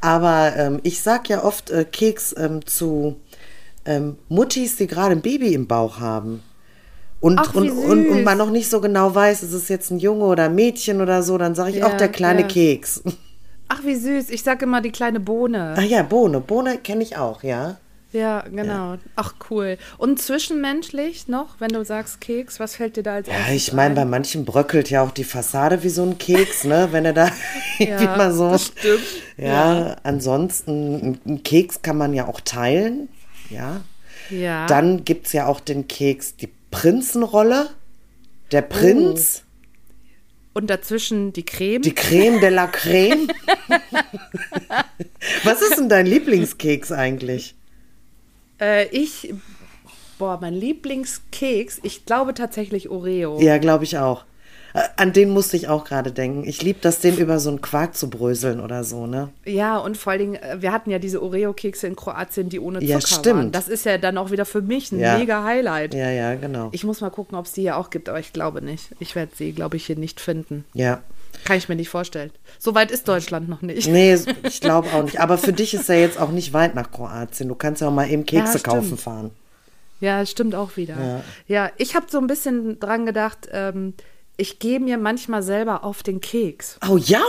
Aber 0.00 0.54
ähm, 0.56 0.80
ich 0.82 1.02
sag 1.02 1.28
ja 1.28 1.44
oft 1.44 1.70
äh, 1.70 1.84
Keks 1.84 2.34
ähm, 2.38 2.64
zu 2.64 3.16
ähm, 3.84 4.16
Muttis, 4.28 4.76
die 4.76 4.86
gerade 4.86 5.12
ein 5.12 5.20
Baby 5.22 5.54
im 5.54 5.66
Bauch 5.66 6.00
haben. 6.00 6.42
Und, 7.20 7.38
Ach, 7.38 7.54
und, 7.54 7.70
und, 7.70 8.08
und 8.08 8.24
man 8.24 8.36
noch 8.36 8.50
nicht 8.50 8.68
so 8.68 8.80
genau 8.80 9.14
weiß, 9.14 9.44
ist 9.44 9.52
es 9.52 9.68
jetzt 9.68 9.90
ein 9.92 9.98
Junge 10.00 10.24
oder 10.24 10.44
ein 10.46 10.54
Mädchen 10.56 11.00
oder 11.00 11.22
so, 11.22 11.38
dann 11.38 11.54
sage 11.54 11.70
ich 11.70 11.76
Ja, 11.76 11.86
auch 11.86 11.96
der 11.96 12.08
kleine 12.08 12.40
ja. 12.42 12.48
Keks. 12.48 13.02
Ach, 13.68 13.80
wie 13.84 13.94
süß. 13.94 14.30
Ich 14.30 14.42
sage 14.42 14.64
immer 14.64 14.80
die 14.80 14.90
kleine 14.90 15.20
Bohne. 15.20 15.74
Ach 15.76 15.82
ja, 15.82 16.02
Bohne. 16.02 16.40
Bohne 16.40 16.78
kenne 16.78 17.02
ich 17.02 17.16
auch, 17.16 17.42
ja. 17.44 17.76
Ja, 18.12 18.42
genau. 18.42 18.96
Ach, 19.16 19.34
cool. 19.50 19.78
Und 19.96 20.20
zwischenmenschlich 20.20 21.28
noch, 21.28 21.60
wenn 21.60 21.70
du 21.70 21.82
sagst 21.84 22.20
Keks, 22.20 22.60
was 22.60 22.76
fällt 22.76 22.96
dir 22.96 23.02
da 23.02 23.14
als 23.14 23.28
Ja, 23.28 23.34
ich 23.54 23.72
meine, 23.72 23.94
bei 23.94 24.04
manchen 24.04 24.44
bröckelt 24.44 24.90
ja 24.90 25.02
auch 25.02 25.12
die 25.12 25.24
Fassade 25.24 25.82
wie 25.82 25.88
so 25.88 26.02
ein 26.02 26.18
Keks, 26.18 26.64
ne? 26.64 26.88
Wenn 26.92 27.06
er 27.06 27.14
da 27.14 27.30
irgendwie 27.78 28.04
Ja, 28.04 28.16
mal 28.16 28.32
so. 28.32 28.50
das 28.50 28.66
stimmt. 28.66 29.02
Ja, 29.38 29.96
ansonsten, 30.02 31.18
einen 31.26 31.42
Keks 31.42 31.80
kann 31.80 31.96
man 31.96 32.12
ja 32.12 32.26
auch 32.28 32.40
teilen, 32.42 33.08
ja. 33.48 33.80
Ja. 34.28 34.66
Dann 34.66 35.04
gibt 35.04 35.26
es 35.26 35.32
ja 35.32 35.46
auch 35.46 35.60
den 35.60 35.88
Keks, 35.88 36.36
die 36.36 36.50
Prinzenrolle, 36.70 37.70
der 38.50 38.62
Prinz, 38.62 39.42
Und 40.52 40.68
dazwischen 40.68 41.32
die 41.32 41.44
Creme. 41.44 41.80
die 41.82 41.94
Creme 41.94 42.40
de 42.40 42.50
la 42.50 42.66
Creme. 42.66 43.28
Was 45.44 45.62
ist 45.62 45.78
denn 45.78 45.88
dein 45.88 46.06
Lieblingskeks 46.06 46.92
eigentlich? 46.92 47.54
Äh, 48.62 48.86
ich, 48.88 49.34
boah, 50.18 50.38
mein 50.40 50.54
Lieblingskeks, 50.54 51.80
ich 51.82 52.06
glaube 52.06 52.34
tatsächlich 52.34 52.88
Oreo. 52.88 53.40
Ja, 53.40 53.58
glaube 53.58 53.84
ich 53.84 53.98
auch. 53.98 54.24
Äh, 54.74 54.80
An 54.96 55.12
den 55.12 55.28
musste 55.30 55.56
ich 55.58 55.68
auch 55.68 55.84
gerade 55.84 56.12
denken. 56.12 56.44
Ich 56.48 56.62
liebe 56.62 56.78
das, 56.80 56.98
den 57.00 57.18
über 57.18 57.38
so 57.40 57.50
einen 57.50 57.60
Quark 57.60 57.94
zu 57.94 58.08
bröseln 58.08 58.58
oder 58.60 58.84
so, 58.84 59.06
ne? 59.06 59.28
Ja, 59.44 59.76
und 59.76 59.98
vor 59.98 60.12
allen 60.12 60.20
Dingen, 60.20 60.34
äh, 60.36 60.62
wir 60.62 60.72
hatten 60.72 60.90
ja 60.90 60.98
diese 60.98 61.22
Oreo-Kekse 61.22 61.86
in 61.88 61.96
Kroatien, 61.96 62.48
die 62.48 62.58
ohne 62.58 62.78
Zucker 62.78 62.90
Ja, 62.92 63.00
stimmt. 63.02 63.26
waren. 63.36 63.52
Das 63.52 63.68
ist 63.68 63.84
ja 63.84 63.98
dann 63.98 64.16
auch 64.16 64.30
wieder 64.30 64.46
für 64.46 64.62
mich 64.62 64.90
ein 64.92 64.98
Ja. 65.00 65.18
mega 65.18 65.44
Highlight. 65.44 65.92
Ja, 65.94 66.10
ja, 66.10 66.34
genau. 66.36 66.70
Ich 66.72 66.84
muss 66.84 67.02
mal 67.02 67.10
gucken, 67.10 67.36
ob 67.36 67.44
es 67.46 67.52
die 67.52 67.62
hier 67.62 67.76
auch 67.76 67.90
gibt, 67.90 68.08
aber 68.08 68.18
ich 68.20 68.32
glaube 68.32 68.62
nicht. 68.62 68.88
Ich 68.98 69.14
werde 69.14 69.32
sie, 69.36 69.52
glaube 69.52 69.76
ich, 69.76 69.84
hier 69.86 69.96
nicht 69.96 70.20
finden. 70.20 70.64
Ja. 70.72 71.02
Kann 71.44 71.56
ich 71.56 71.68
mir 71.68 71.76
nicht 71.76 71.88
vorstellen. 71.88 72.30
So 72.58 72.74
weit 72.74 72.90
ist 72.90 73.08
Deutschland 73.08 73.48
noch 73.48 73.62
nicht. 73.62 73.88
Nee, 73.88 74.18
ich 74.42 74.60
glaube 74.60 74.88
auch 74.92 75.02
nicht. 75.02 75.20
Aber 75.20 75.38
für 75.38 75.52
dich 75.52 75.74
ist 75.74 75.88
ja 75.88 75.94
jetzt 75.96 76.20
auch 76.20 76.30
nicht 76.30 76.52
weit 76.52 76.74
nach 76.74 76.90
Kroatien. 76.90 77.48
Du 77.48 77.54
kannst 77.54 77.80
ja 77.80 77.88
auch 77.88 77.92
mal 77.92 78.08
eben 78.10 78.26
Kekse 78.26 78.58
stimmt. 78.58 78.64
kaufen 78.64 78.98
fahren. 78.98 79.30
Ja, 80.00 80.24
stimmt 80.26 80.54
auch 80.54 80.76
wieder. 80.76 80.96
Ja. 81.00 81.24
Ja, 81.46 81.70
ich 81.76 81.94
habe 81.94 82.06
so 82.10 82.18
ein 82.18 82.26
bisschen 82.26 82.80
dran 82.80 83.06
gedacht, 83.06 83.48
ähm, 83.52 83.94
ich 84.38 84.58
gehe 84.58 84.80
mir 84.80 84.96
manchmal 84.98 85.42
selber 85.42 85.84
auf 85.84 86.02
den 86.02 86.20
Keks. 86.20 86.78
Oh 86.90 86.96
ja, 86.96 87.20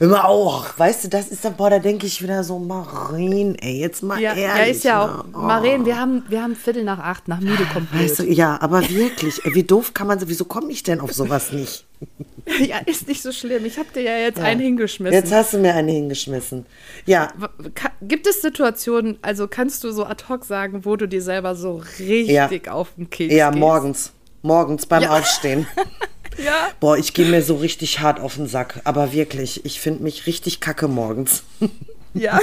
immer 0.00 0.24
auch. 0.26 0.66
Weißt 0.76 1.04
du, 1.04 1.08
das 1.08 1.28
ist 1.28 1.44
dann, 1.44 1.54
boah, 1.54 1.70
da 1.70 1.78
denke 1.78 2.06
ich 2.06 2.20
wieder 2.22 2.42
so, 2.44 2.58
Marin, 2.58 3.54
ey, 3.54 3.78
jetzt 3.80 4.02
mal 4.02 4.20
Ja, 4.20 4.34
ehrlich. 4.34 4.44
ja 4.44 4.64
ist 4.64 4.84
ja 4.84 5.04
auch, 5.04 5.24
ne? 5.24 5.32
Oh. 5.34 5.38
Maren, 5.38 5.86
wir 5.86 5.98
haben, 5.98 6.24
wir 6.28 6.42
haben 6.42 6.56
Viertel 6.56 6.84
nach 6.84 6.98
acht, 6.98 7.28
nach 7.28 7.40
müde 7.40 7.64
kommt 7.72 7.94
Weißt 7.94 8.18
du, 8.18 8.24
ja, 8.24 8.58
aber 8.60 8.88
wirklich, 8.90 9.44
ey, 9.44 9.54
wie 9.54 9.62
doof 9.62 9.94
kann 9.94 10.08
man, 10.08 10.18
wieso 10.28 10.44
komme 10.44 10.70
ich 10.72 10.82
denn 10.82 11.00
auf 11.00 11.12
sowas 11.12 11.52
nicht? 11.52 11.84
Ja, 12.64 12.76
ist 12.86 13.08
nicht 13.08 13.22
so 13.22 13.32
schlimm. 13.32 13.64
Ich 13.64 13.76
habe 13.76 13.88
dir 13.92 14.02
ja 14.02 14.18
jetzt 14.18 14.38
einen 14.38 14.60
hingeschmissen. 14.60 15.12
Jetzt 15.12 15.32
hast 15.32 15.52
du 15.54 15.58
mir 15.58 15.74
einen 15.74 15.88
hingeschmissen. 15.88 16.64
Ja, 17.04 17.32
Gibt 18.02 18.28
es 18.28 18.40
Situationen, 18.40 19.18
also 19.20 19.48
kannst 19.48 19.82
du 19.82 19.90
so 19.90 20.04
ad 20.04 20.22
hoc 20.28 20.44
sagen, 20.44 20.84
wo 20.84 20.94
du 20.94 21.08
dir 21.08 21.22
selber 21.22 21.56
so 21.56 21.82
richtig 21.98 22.70
auf 22.70 22.90
den 22.96 23.10
Keks 23.10 23.34
ja, 23.34 23.50
gehst? 23.50 23.58
morgens. 23.58 24.12
Morgens 24.42 24.86
beim 24.86 25.02
Ja. 25.02 25.18
Aufstehen. 25.18 25.66
Ja. 26.38 26.68
Boah, 26.80 26.96
ich 26.96 27.14
gehe 27.14 27.26
mir 27.26 27.42
so 27.42 27.56
richtig 27.56 28.00
hart 28.00 28.20
auf 28.20 28.36
den 28.36 28.46
Sack. 28.46 28.80
Aber 28.84 29.12
wirklich, 29.12 29.64
ich 29.64 29.80
finde 29.80 30.02
mich 30.02 30.26
richtig 30.26 30.60
kacke 30.60 30.88
morgens. 30.88 31.42
Ja, 32.18 32.40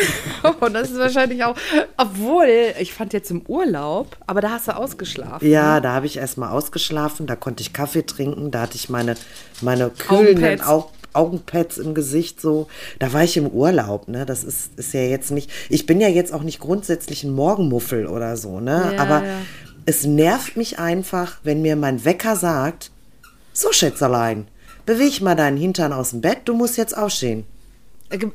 und 0.59 0.73
das 0.73 0.91
ist 0.91 0.99
wahrscheinlich 0.99 1.43
auch, 1.43 1.55
obwohl, 1.97 2.47
ich 2.79 2.93
fand 2.93 3.11
jetzt 3.11 3.31
im 3.31 3.41
Urlaub, 3.47 4.15
aber 4.27 4.39
da 4.39 4.51
hast 4.51 4.67
du 4.67 4.75
ausgeschlafen. 4.75 5.49
Ja, 5.49 5.79
da 5.79 5.93
habe 5.93 6.05
ich 6.05 6.17
erstmal 6.17 6.49
ausgeschlafen, 6.49 7.25
da 7.25 7.35
konnte 7.35 7.61
ich 7.61 7.73
Kaffee 7.73 8.05
trinken, 8.05 8.51
da 8.51 8.61
hatte 8.61 8.75
ich 8.75 8.89
meine, 8.89 9.15
meine 9.61 9.89
kühlenden 9.89 10.61
Augenpads. 10.61 10.67
Au 10.67 10.91
Augenpads 11.13 11.77
im 11.77 11.93
Gesicht 11.93 12.41
so. 12.41 12.67
Da 12.97 13.13
war 13.13 13.23
ich 13.23 13.37
im 13.37 13.47
Urlaub, 13.47 14.07
ne? 14.07 14.25
Das 14.25 14.43
ist, 14.43 14.71
ist 14.77 14.93
ja 14.93 15.01
jetzt 15.01 15.29
nicht. 15.29 15.49
Ich 15.69 15.85
bin 15.85 16.01
ja 16.01 16.07
jetzt 16.07 16.33
auch 16.33 16.41
nicht 16.41 16.59
grundsätzlich 16.59 17.23
ein 17.23 17.31
Morgenmuffel 17.31 18.07
oder 18.07 18.35
so, 18.35 18.59
ne? 18.59 18.93
Ja, 18.95 19.01
Aber 19.01 19.23
ja. 19.23 19.37
es 19.85 20.05
nervt 20.05 20.57
mich 20.57 20.79
einfach, 20.79 21.37
wenn 21.43 21.61
mir 21.61 21.75
mein 21.75 22.03
Wecker 22.03 22.35
sagt, 22.35 22.89
so 23.53 23.71
Schätzelein, 23.71 24.47
beweg 24.85 25.21
mal 25.21 25.35
deinen 25.35 25.57
Hintern 25.57 25.93
aus 25.93 26.09
dem 26.09 26.21
Bett, 26.21 26.39
du 26.45 26.53
musst 26.55 26.77
jetzt 26.77 26.97
aufstehen. 26.97 27.45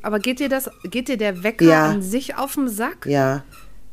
Aber 0.02 0.18
geht 0.18 0.40
dir 0.40 0.48
das, 0.48 0.70
geht 0.84 1.08
dir 1.08 1.16
der 1.16 1.42
Wecker 1.42 1.64
Ja. 1.64 1.86
an 1.90 2.02
sich 2.02 2.36
auf 2.36 2.54
den 2.54 2.68
Sack? 2.68 3.06
Ja. 3.06 3.44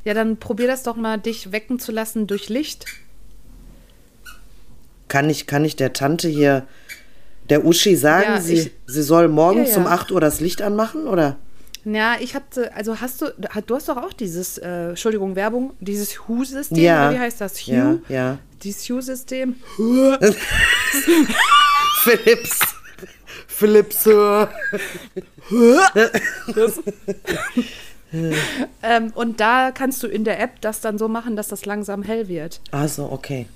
Ja, 0.04 0.14
dann 0.14 0.38
probier 0.38 0.68
das 0.68 0.84
doch 0.84 0.96
mal, 0.96 1.18
dich 1.18 1.52
wecken 1.52 1.80
zu 1.80 1.92
lassen 1.92 2.28
durch 2.28 2.50
Licht. 2.50 2.86
Kann 5.08 5.30
ich, 5.30 5.46
kann 5.48 5.66
ich 5.66 5.76
der 5.76 5.94
Tante 5.94 6.28
hier, 6.28 6.66
der 7.50 7.66
Uschi 7.66 7.96
sagen, 7.96 8.26
Ja, 8.36 8.42
sie, 8.42 8.54
ich- 8.56 8.72
sie 8.88 9.04
soll 9.04 9.28
morgens 9.28 9.72
ja. 9.72 9.78
um 9.78 9.88
8 9.88 10.12
Uhr 10.12 10.20
das 10.22 10.40
Licht 10.40 10.62
anmachen, 10.62 11.08
oder? 11.08 11.38
Ja, 11.86 12.16
ich 12.20 12.34
hatte, 12.36 12.74
also 12.76 13.00
hast 13.00 13.22
du, 13.22 13.28
du 13.68 13.76
hast 13.76 13.88
doch 13.90 13.98
auch 13.98 14.12
dieses, 14.14 14.58
äh, 14.58 14.90
Entschuldigung, 14.90 15.36
Werbung, 15.36 15.74
dieses 15.80 16.28
Hue-System, 16.28 16.78
Ja. 16.78 17.14
wie 17.14 17.20
heißt 17.20 17.40
das? 17.42 17.60
Hue? 17.68 17.76
Ja, 17.76 17.98
ja. 18.10 18.38
Dieses 18.64 18.90
Hue-System. 18.90 19.56
Philips. 22.04 22.60
Philips. 23.48 24.06
äh, 24.08 24.48
Ähm, 28.82 29.12
und 29.16 29.42
da 29.42 29.72
kannst 29.72 30.02
du 30.02 30.08
in 30.08 30.24
der 30.24 30.40
App 30.40 30.62
das 30.62 30.80
dann 30.80 30.98
so 30.98 31.10
machen, 31.10 31.36
dass 31.36 31.50
das 31.50 31.66
langsam 31.66 32.02
hell 32.02 32.30
wird. 32.30 32.62
Also, 32.72 33.12
okay. 33.12 33.48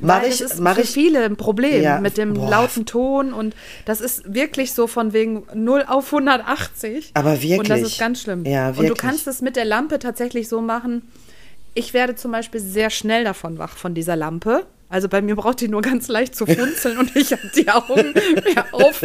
Mach 0.00 0.22
ich, 0.22 0.38
das 0.38 0.52
ist 0.52 0.60
mach 0.60 0.74
für 0.76 0.82
ich, 0.82 0.90
viele 0.90 1.24
ein 1.24 1.36
Problem 1.36 1.82
Ja, 1.82 2.00
mit 2.00 2.16
dem 2.16 2.34
boah. 2.34 2.50
lauten 2.50 2.86
Ton 2.86 3.32
und 3.32 3.54
das 3.84 4.00
ist 4.00 4.22
wirklich 4.34 4.72
so 4.72 4.86
von 4.86 5.12
wegen 5.12 5.44
0 5.54 5.84
auf 5.86 6.12
180. 6.12 7.10
Aber 7.14 7.30
Und 7.32 7.36
das 7.42 7.42
wirklich. 7.48 7.82
ist 7.82 7.98
ganz 7.98 8.22
schlimm. 8.22 8.44
Ja, 8.46 8.68
Und 8.68 8.76
du 8.78 8.82
wirklich. 8.82 8.98
kannst 8.98 9.26
es 9.26 9.40
mit 9.42 9.56
der 9.56 9.64
Lampe 9.64 9.98
tatsächlich 9.98 10.48
so 10.48 10.60
machen. 10.60 11.02
Ich 11.74 11.94
werde 11.94 12.14
zum 12.16 12.32
Beispiel 12.32 12.60
sehr 12.60 12.90
schnell 12.90 13.24
davon 13.24 13.58
wach, 13.58 13.76
von 13.76 13.94
dieser 13.94 14.16
Lampe. 14.16 14.66
Also 14.88 15.08
bei 15.08 15.22
mir 15.22 15.36
braucht 15.36 15.60
die 15.60 15.68
nur 15.68 15.82
ganz 15.82 16.08
leicht 16.08 16.34
zu 16.34 16.46
funzeln 16.46 16.98
und 16.98 17.14
ich 17.14 17.30
habe 17.30 17.48
die 17.54 17.68
Augen 17.68 18.12
ja, 18.56 18.64
auf, 18.72 19.04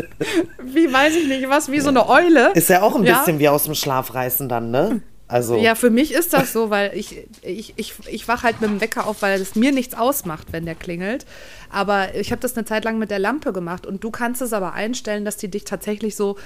wie 0.63 0.91
weiß 0.91 1.15
ich 1.15 1.27
nicht 1.27 1.48
was, 1.48 1.70
wie 1.72 1.79
so 1.79 1.89
eine 1.89 2.10
Eule. 2.10 2.51
ist 2.55 2.70
ja 2.70 2.82
auch 2.82 2.96
ein 2.96 3.03
Ja. 3.03 3.20
bisschen 3.20 3.38
wie 3.38 3.50
aus 3.50 3.65
dem 3.65 3.75
Schlaf 3.75 4.15
reißen 4.15 4.50
dann, 4.50 4.72
ne? 4.72 5.01
Also, 5.27 5.58
Ja, 5.58 5.74
für 5.74 5.89
mich 5.89 6.13
ist 6.13 6.34
das 6.34 6.53
so, 6.53 6.70
weil 6.70 6.91
ich, 6.96 7.25
ich, 7.41 7.74
ich, 7.77 7.94
ich 8.08 8.27
wache 8.27 8.44
halt 8.44 8.62
mit 8.62 8.70
dem 8.70 8.79
Wecker 8.82 9.08
auf, 9.08 9.22
weil 9.24 9.41
es 9.41 9.55
mir 9.55 9.72
nichts 9.72 9.96
ausmacht, 9.96 10.48
wenn 10.51 10.65
der 10.65 10.75
klingelt. 10.75 11.25
Aber 11.72 12.13
ich 12.13 12.32
habe 12.32 12.41
das 12.41 12.55
eine 12.55 12.65
Zeit 12.65 12.84
lang 12.86 13.00
mit 13.00 13.10
der 13.10 13.17
Lampe 13.20 13.51
gemacht 13.51 13.88
und 13.88 14.03
du 14.03 14.12
kannst 14.12 14.41
es 14.44 14.53
aber 14.53 14.74
einstellen, 14.74 15.25
dass 15.25 15.38
die 15.38 15.48
dich 15.50 15.63
tatsächlich 15.63 16.15
so, 16.15 16.38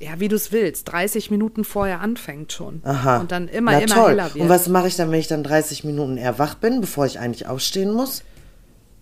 ja, 0.00 0.10
wie 0.18 0.28
du 0.28 0.36
es 0.36 0.52
willst, 0.52 0.92
30 0.92 1.30
Minuten 1.30 1.64
vorher 1.64 2.00
anfängt 2.02 2.52
schon. 2.52 2.82
aha. 2.84 3.18
Und 3.20 3.32
dann 3.32 3.48
immer, 3.48 3.72
Na 3.72 3.78
immer 3.78 3.94
toll. 3.94 4.10
heller 4.10 4.34
wird. 4.34 4.42
Und 4.44 4.48
was 4.50 4.68
mache 4.68 4.88
ich 4.88 4.96
dann, 4.96 5.10
wenn 5.10 5.20
ich 5.20 5.28
dann 5.28 5.42
30 5.42 5.84
Minuten 5.84 6.18
eher 6.18 6.38
wach 6.38 6.56
bin, 6.56 6.82
bevor 6.82 7.06
ich 7.06 7.18
eigentlich 7.18 7.46
aufstehen 7.46 7.90
muss? 7.94 8.22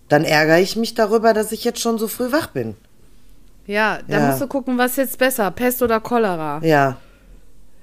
Dann 0.07 0.23
ärgere 0.23 0.59
ich 0.59 0.77
mich 0.77 0.93
darüber, 0.93 1.33
dass 1.33 1.51
ich 1.51 1.65
jetzt 1.65 1.81
schon 1.81 1.97
so 1.97 2.07
früh 2.07 2.31
wach 2.31 2.47
bin. 2.47 2.75
ja, 3.67 3.99
da 4.07 4.19
Ja. 4.19 4.27
musst 4.27 4.39
du 4.41 4.47
gucken, 4.47 4.77
was 4.77 4.95
jetzt 4.95 5.17
besser, 5.17 5.51
Pest 5.51 5.81
oder 5.81 5.99
Cholera. 5.99 6.61
Ja, 6.63 6.97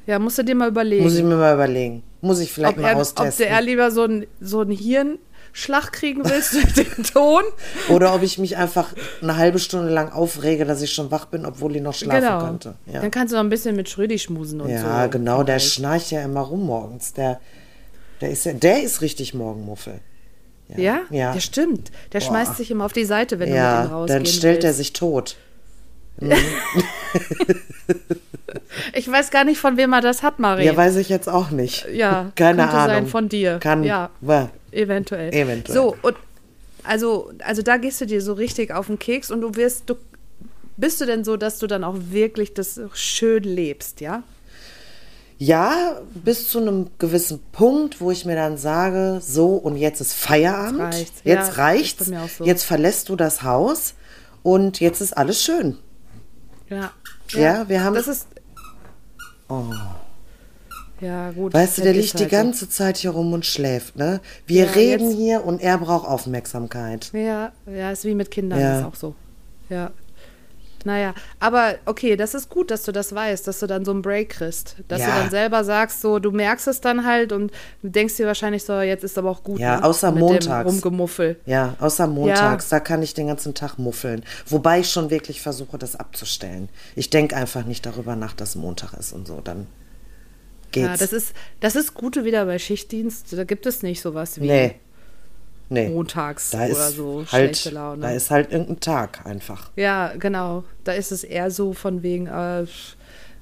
Ja, 0.06 0.18
musst 0.18 0.38
du 0.38 0.42
dir 0.42 0.54
mal 0.54 0.68
überlegen. 0.68 1.04
muss 1.04 1.14
ich 1.14 1.22
mir 1.22 1.36
mal 1.36 1.54
überlegen. 1.54 2.02
Muss 2.20 2.40
ich 2.40 2.52
vielleicht 2.52 2.76
ob, 2.76 2.82
mal 2.82 2.88
er, 2.88 2.94
ob 2.94 3.00
austesten. 3.02 3.46
du 3.46 3.52
eher 3.52 3.60
lieber 3.60 3.90
so 3.90 4.02
einen 4.02 4.26
so 4.40 4.60
einen 4.60 4.72
Hirnschlag 4.72 5.92
kriegen 5.92 6.24
willst 6.24 6.54
durch 6.54 6.72
den 6.74 7.04
Ton. 7.04 7.42
Oder 7.88 8.14
ob 8.14 8.22
ich 8.22 8.38
mich 8.38 8.56
einfach 8.56 8.92
eine 9.20 9.36
halbe 9.36 9.58
Stunde 9.58 9.92
lang 9.92 10.10
aufrege, 10.10 10.64
dass 10.64 10.82
ich 10.82 10.92
schon 10.92 11.10
wach 11.10 11.26
bin, 11.26 11.46
obwohl 11.46 11.76
ich 11.76 11.82
noch 11.82 11.94
schlafen 11.94 12.22
genau. 12.22 12.44
könnte. 12.44 12.74
Ja. 12.86 13.00
Dann 13.00 13.10
kannst 13.10 13.32
du 13.32 13.36
noch 13.36 13.44
ein 13.44 13.50
bisschen 13.50 13.76
mit 13.76 13.88
Schrödi 13.88 14.18
schmusen 14.18 14.60
und 14.60 14.68
so. 14.68 14.74
Ja, 14.74 15.06
genau, 15.06 15.42
der 15.42 15.58
schnarcht 15.58 16.10
ja 16.10 16.22
immer 16.22 16.40
rum 16.40 16.66
morgens. 16.66 17.12
Der, 17.12 17.40
der, 18.20 18.30
ist, 18.30 18.44
ja, 18.44 18.52
der 18.52 18.82
ist 18.82 19.00
richtig 19.00 19.34
Morgenmuffel. 19.34 20.00
Ja? 20.76 21.00
Ja. 21.10 21.32
Der 21.32 21.40
stimmt. 21.40 21.90
Der 22.12 22.20
Boah. 22.20 22.26
schmeißt 22.26 22.56
sich 22.56 22.70
immer 22.70 22.84
auf 22.84 22.92
die 22.92 23.04
Seite, 23.04 23.38
wenn 23.38 23.48
du 23.48 23.54
mit 23.54 23.60
ihm 23.60 23.64
Ja, 23.64 23.84
rausgehen 23.84 24.24
dann 24.24 24.26
stellt 24.26 24.64
er 24.64 24.68
willst. 24.68 24.78
sich 24.78 24.92
tot. 24.92 25.36
Ich 29.02 29.10
weiß 29.10 29.30
gar 29.30 29.42
nicht, 29.44 29.58
von 29.58 29.76
wem 29.76 29.92
er 29.92 30.00
das 30.00 30.22
hat, 30.22 30.38
Marie. 30.38 30.64
Ja, 30.64 30.76
weiß 30.76 30.94
ich 30.96 31.08
jetzt 31.08 31.28
auch 31.28 31.50
nicht. 31.50 31.86
Ja, 31.92 32.30
Keine 32.36 32.68
Ahnung. 32.70 32.86
sein 32.86 33.06
von 33.08 33.28
dir. 33.28 33.58
Kann, 33.58 33.82
Ja. 33.84 34.10
wa- 34.20 34.48
Eventuell. 34.70 35.34
Eventuell. 35.34 35.74
So, 35.76 35.96
und 36.02 36.14
also, 36.84 37.32
also 37.44 37.62
da 37.62 37.76
gehst 37.78 38.00
du 38.00 38.06
dir 38.06 38.22
so 38.22 38.32
richtig 38.32 38.72
auf 38.72 38.86
den 38.86 38.98
Keks 38.98 39.30
und 39.30 39.40
du 39.40 39.54
wirst, 39.56 39.90
du 39.90 39.94
bist 40.76 41.00
du 41.00 41.04
denn 41.06 41.24
so, 41.24 41.36
dass 41.36 41.58
du 41.58 41.66
dann 41.66 41.82
auch 41.84 41.96
wirklich 42.10 42.54
das 42.54 42.80
schön 42.94 43.42
lebst, 43.42 44.00
ja? 44.00 44.22
Ja, 45.38 46.00
bis 46.14 46.48
zu 46.48 46.60
einem 46.60 46.90
gewissen 46.98 47.40
Punkt, 47.50 48.00
wo 48.00 48.10
ich 48.12 48.24
mir 48.24 48.36
dann 48.36 48.56
sage, 48.56 49.20
so 49.20 49.56
und 49.56 49.76
jetzt 49.76 50.00
ist 50.00 50.12
Feierabend. 50.12 50.78
Jetzt 50.80 50.94
reicht's. 50.94 51.20
Jetzt 51.24 51.48
Ja, 51.48 51.64
reicht's. 51.64 52.36
so. 52.38 52.44
Jetzt 52.44 52.62
verlässt 52.64 53.08
du 53.08 53.16
das 53.16 53.42
Haus 53.42 53.94
und 54.44 54.78
jetzt 54.80 55.00
ist 55.00 55.16
alles 55.16 55.42
schön. 55.42 55.78
Ja. 56.70 56.92
Ja, 57.30 57.68
wir 57.68 57.82
haben- 57.82 57.94
Das 57.94 58.06
ist. 58.08 58.26
Ja, 61.00 61.30
gut. 61.32 61.52
Weißt 61.52 61.78
du, 61.78 61.82
der 61.82 61.94
liegt 61.94 62.14
die 62.14 62.18
halt 62.22 62.30
so. 62.30 62.36
ganze 62.36 62.68
Zeit 62.68 62.96
hier 62.98 63.10
rum 63.10 63.32
und 63.32 63.44
schläft, 63.44 63.96
ne? 63.96 64.20
Wir 64.46 64.66
Ja, 64.66 64.70
reden 64.72 65.08
jetzt- 65.10 65.16
hier 65.18 65.44
und 65.44 65.60
er 65.60 65.78
braucht 65.78 66.06
Aufmerksamkeit. 66.08 67.10
Ja, 67.12 67.50
ja, 67.66 67.90
ist 67.90 68.04
wie 68.04 68.14
mit 68.14 68.30
Kindern, 68.30 68.60
Ja. 68.60 68.78
ist 68.78 68.84
auch 68.84 68.94
so. 68.94 69.14
Ja. 69.68 69.90
Naja, 70.84 71.14
aber 71.40 71.76
okay, 71.86 72.16
das 72.16 72.34
ist 72.34 72.48
gut, 72.48 72.70
dass 72.70 72.82
du 72.84 72.92
das 72.92 73.14
weißt, 73.14 73.46
dass 73.46 73.60
du 73.60 73.66
dann 73.66 73.84
so 73.84 73.90
einen 73.92 74.02
Break 74.02 74.30
kriegst. 74.30 74.76
Dass 74.88 75.00
du 75.00 75.08
Ja. 75.08 75.20
dann 75.20 75.30
selber 75.30 75.64
sagst, 75.64 76.00
so, 76.00 76.18
du 76.18 76.30
merkst 76.30 76.68
es 76.68 76.80
dann 76.80 77.04
halt 77.06 77.32
und 77.32 77.52
du 77.82 77.88
denkst 77.88 78.16
dir 78.16 78.26
wahrscheinlich 78.26 78.64
so, 78.64 78.80
jetzt 78.80 79.04
ist 79.04 79.16
aber 79.18 79.30
auch 79.30 79.42
gut. 79.42 79.60
Ja, 79.60 79.76
ne? 79.76 79.84
außer 79.84 80.10
Mit 80.12 80.20
montags. 80.20 80.68
Rumgemuffel. 80.68 81.36
Ja, 81.46 81.76
außer 81.80 82.06
montags, 82.06 82.68
da 82.68 82.80
kann 82.80 83.02
ich 83.02 83.14
den 83.14 83.28
ganzen 83.28 83.54
Tag 83.54 83.78
muffeln. 83.78 84.24
Wobei 84.46 84.80
ich 84.80 84.90
schon 84.90 85.10
wirklich 85.10 85.40
versuche, 85.40 85.78
das 85.78 85.96
abzustellen. 85.96 86.68
Ich 86.96 87.10
denke 87.10 87.36
einfach 87.36 87.64
nicht 87.64 87.86
darüber 87.86 88.16
nach, 88.16 88.32
dass 88.34 88.54
Montag 88.56 88.92
ist 88.94 89.12
und 89.12 89.26
so, 89.26 89.40
dann 89.42 89.66
geht's. 90.70 90.86
Ja, 90.86 90.96
das 90.96 91.12
ist, 91.12 91.34
das 91.60 91.76
ist 91.76 91.94
Gute 91.94 92.24
wieder 92.24 92.44
bei 92.46 92.58
Schichtdienst. 92.58 93.32
Da 93.32 93.44
gibt 93.44 93.66
es 93.66 93.82
nicht 93.82 94.00
sowas 94.00 94.40
wie 94.40 94.46
nee. 94.46 94.74
Nee. 95.72 95.88
montags 95.88 96.50
Da 96.50 96.66
oder 96.66 96.90
so 96.90 97.24
halt, 97.32 97.56
schlechte 97.56 97.70
Laune. 97.70 98.02
Da 98.02 98.10
ist 98.10 98.30
halt 98.30 98.52
irgendein 98.52 98.80
Tag 98.80 99.24
einfach. 99.24 99.70
Ja, 99.76 100.12
genau. 100.18 100.64
Da 100.84 100.92
ist 100.92 101.12
es 101.12 101.24
eher 101.24 101.50
so 101.50 101.72
von 101.72 102.02
wegen, 102.02 102.26
äh, 102.26 102.66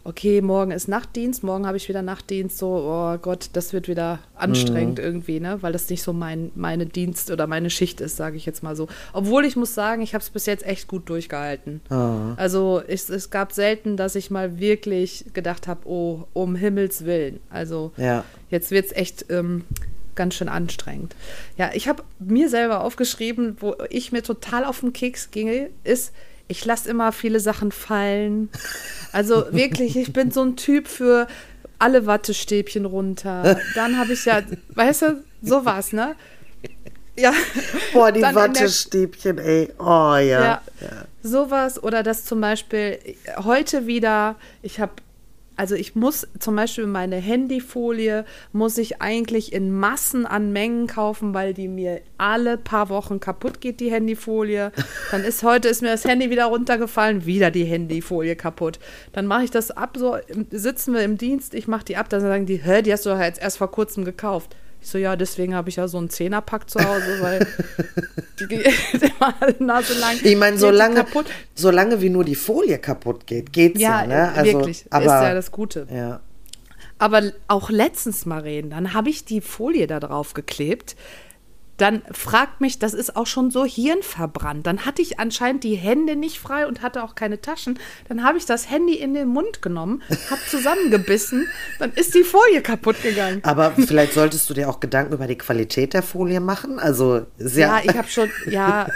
okay, 0.02 0.40
morgen 0.40 0.70
ist 0.70 0.88
Nachtdienst, 0.88 1.42
morgen 1.42 1.66
habe 1.66 1.76
ich 1.76 1.88
wieder 1.88 2.00
Nachtdienst, 2.00 2.56
so, 2.56 2.68
oh 2.68 3.18
Gott, 3.18 3.50
das 3.52 3.72
wird 3.74 3.86
wieder 3.86 4.20
anstrengend 4.34 4.98
Mhm. 4.98 5.04
irgendwie, 5.04 5.40
ne? 5.40 5.58
Weil 5.60 5.72
das 5.72 5.90
nicht 5.90 6.02
so 6.02 6.12
mein, 6.14 6.50
meine 6.54 6.86
Dienst 6.86 7.30
oder 7.30 7.46
meine 7.46 7.68
Schicht 7.68 8.00
ist, 8.00 8.16
sage 8.16 8.36
ich 8.38 8.46
jetzt 8.46 8.62
mal 8.62 8.74
so. 8.74 8.88
Obwohl 9.12 9.44
ich 9.44 9.56
muss 9.56 9.74
sagen, 9.74 10.00
ich 10.00 10.14
habe 10.14 10.22
es 10.22 10.30
bis 10.30 10.46
jetzt 10.46 10.64
echt 10.64 10.88
gut 10.88 11.08
durchgehalten. 11.10 11.82
Ah. 11.90 12.32
Also 12.36 12.80
es, 12.86 13.10
es 13.10 13.28
gab 13.30 13.52
selten, 13.52 13.96
dass 13.98 14.14
ich 14.14 14.30
mal 14.30 14.58
wirklich 14.58 15.26
gedacht 15.34 15.68
habe, 15.68 15.86
oh, 15.86 16.24
um 16.32 16.54
Himmels 16.56 17.04
Willen. 17.04 17.40
Also 17.50 17.92
Ja. 17.96 18.24
Jetzt 18.48 18.70
wird 18.70 18.86
es 18.86 18.92
echt 18.92 19.26
ähm, 19.28 19.64
ganz 20.14 20.34
schön 20.34 20.48
anstrengend. 20.48 21.14
Ja, 21.56 21.70
ich 21.74 21.88
habe 21.88 22.02
mir 22.18 22.48
selber 22.48 22.82
aufgeschrieben, 22.82 23.56
wo 23.60 23.74
ich 23.90 24.12
mir 24.12 24.22
total 24.22 24.64
auf 24.64 24.80
den 24.80 24.92
Keks 24.92 25.30
ginge, 25.30 25.70
ist, 25.84 26.12
ich 26.48 26.64
lasse 26.64 26.88
immer 26.90 27.12
viele 27.12 27.38
Sachen 27.40 27.70
fallen. 27.72 28.48
Also 29.12 29.46
wirklich, 29.52 29.96
ich 29.96 30.12
bin 30.12 30.30
so 30.30 30.42
ein 30.42 30.56
Typ 30.56 30.88
für 30.88 31.26
alle 31.78 32.06
Wattestäbchen 32.06 32.84
runter. 32.84 33.58
Dann 33.74 33.98
habe 33.98 34.12
ich 34.12 34.24
ja, 34.24 34.42
weißt 34.74 35.02
du, 35.02 35.24
sowas, 35.42 35.92
ne? 35.92 36.14
Ja. 37.16 37.32
Boah, 37.92 38.12
die 38.12 38.20
Dann 38.20 38.30
in 38.30 38.34
der- 38.36 38.44
Wattestäbchen, 38.62 39.38
ey. 39.38 39.68
Oh 39.78 39.84
ja. 40.16 40.18
ja, 40.18 40.62
sowas 41.22 41.82
oder 41.82 42.02
das 42.02 42.24
zum 42.24 42.40
Beispiel 42.40 42.98
heute 43.44 43.86
wieder, 43.86 44.36
ich 44.62 44.80
habe 44.80 44.92
also 45.60 45.74
ich 45.74 45.94
muss 45.94 46.26
zum 46.38 46.56
Beispiel 46.56 46.86
meine 46.86 47.16
Handyfolie, 47.16 48.24
muss 48.50 48.78
ich 48.78 49.02
eigentlich 49.02 49.52
in 49.52 49.70
Massen 49.70 50.24
an 50.24 50.54
Mengen 50.54 50.86
kaufen, 50.86 51.34
weil 51.34 51.52
die 51.52 51.68
mir 51.68 52.00
alle 52.16 52.56
paar 52.56 52.88
Wochen 52.88 53.20
kaputt 53.20 53.60
geht, 53.60 53.78
die 53.80 53.90
Handyfolie. 53.90 54.72
Dann 55.10 55.22
ist 55.22 55.42
heute 55.42 55.68
ist 55.68 55.82
mir 55.82 55.88
das 55.88 56.06
Handy 56.06 56.30
wieder 56.30 56.46
runtergefallen, 56.46 57.26
wieder 57.26 57.50
die 57.50 57.64
Handyfolie 57.64 58.36
kaputt. 58.36 58.78
Dann 59.12 59.26
mache 59.26 59.44
ich 59.44 59.50
das 59.50 59.70
ab, 59.70 59.98
so 59.98 60.16
sitzen 60.50 60.94
wir 60.94 61.02
im 61.02 61.18
Dienst, 61.18 61.52
ich 61.52 61.68
mache 61.68 61.84
die 61.84 61.98
ab, 61.98 62.08
dann 62.08 62.22
sagen 62.22 62.46
die, 62.46 62.56
hä, 62.56 62.80
die 62.80 62.90
hast 62.90 63.04
du 63.04 63.10
doch 63.10 63.20
jetzt 63.20 63.42
erst 63.42 63.58
vor 63.58 63.70
kurzem 63.70 64.06
gekauft. 64.06 64.56
Ich 64.80 64.88
so, 64.88 64.98
ja, 64.98 65.14
deswegen 65.14 65.54
habe 65.54 65.68
ich 65.68 65.76
ja 65.76 65.88
so 65.88 65.98
einen 65.98 66.08
Zehnerpack 66.08 66.70
zu 66.70 66.78
Hause, 66.80 67.18
weil 67.20 67.46
die 68.40 68.46
geht 68.46 68.66
immer 68.94 69.34
Nase 69.58 69.98
lang. 69.98 70.16
Ich 70.22 70.36
meine, 70.36 70.58
solange, 70.58 71.04
solange 71.54 72.00
wie 72.00 72.08
nur 72.08 72.24
die 72.24 72.34
Folie 72.34 72.78
kaputt 72.78 73.26
geht, 73.26 73.52
geht's 73.52 73.80
ja. 73.80 74.02
ja 74.02 74.06
ne? 74.06 74.32
also, 74.32 74.52
wirklich, 74.52 74.86
aber, 74.90 75.04
ist 75.04 75.10
ja 75.10 75.34
das 75.34 75.50
Gute. 75.50 75.86
Ja. 75.92 76.20
Aber 76.98 77.32
auch 77.48 77.70
letztens 77.70 78.26
mal 78.26 78.40
reden, 78.40 78.70
dann 78.70 78.94
habe 78.94 79.10
ich 79.10 79.24
die 79.24 79.40
Folie 79.40 79.86
da 79.86 80.00
drauf 80.00 80.34
geklebt 80.34 80.96
dann 81.80 82.02
fragt 82.12 82.60
mich, 82.60 82.78
das 82.78 82.94
ist 82.94 83.16
auch 83.16 83.26
schon 83.26 83.50
so 83.50 83.64
hirnverbrannt. 83.64 84.66
Dann 84.66 84.84
hatte 84.84 85.02
ich 85.02 85.18
anscheinend 85.18 85.64
die 85.64 85.74
Hände 85.74 86.16
nicht 86.16 86.38
frei 86.38 86.66
und 86.66 86.82
hatte 86.82 87.02
auch 87.02 87.14
keine 87.14 87.40
Taschen. 87.40 87.78
Dann 88.08 88.22
habe 88.24 88.38
ich 88.38 88.46
das 88.46 88.70
Handy 88.70 88.94
in 88.94 89.14
den 89.14 89.28
Mund 89.28 89.62
genommen, 89.62 90.02
habe 90.30 90.40
zusammengebissen, 90.48 91.46
dann 91.78 91.92
ist 91.92 92.14
die 92.14 92.24
Folie 92.24 92.60
kaputt 92.62 93.02
gegangen. 93.02 93.40
Aber 93.44 93.72
vielleicht 93.72 94.12
solltest 94.12 94.50
du 94.50 94.54
dir 94.54 94.68
auch 94.68 94.80
Gedanken 94.80 95.14
über 95.14 95.26
die 95.26 95.38
Qualität 95.38 95.94
der 95.94 96.02
Folie 96.02 96.40
machen. 96.40 96.78
Also 96.78 97.26
sehr. 97.38 97.68
Ja, 97.68 97.80
ich 97.82 97.96
habe 97.96 98.08
schon, 98.08 98.30
ja, 98.48 98.88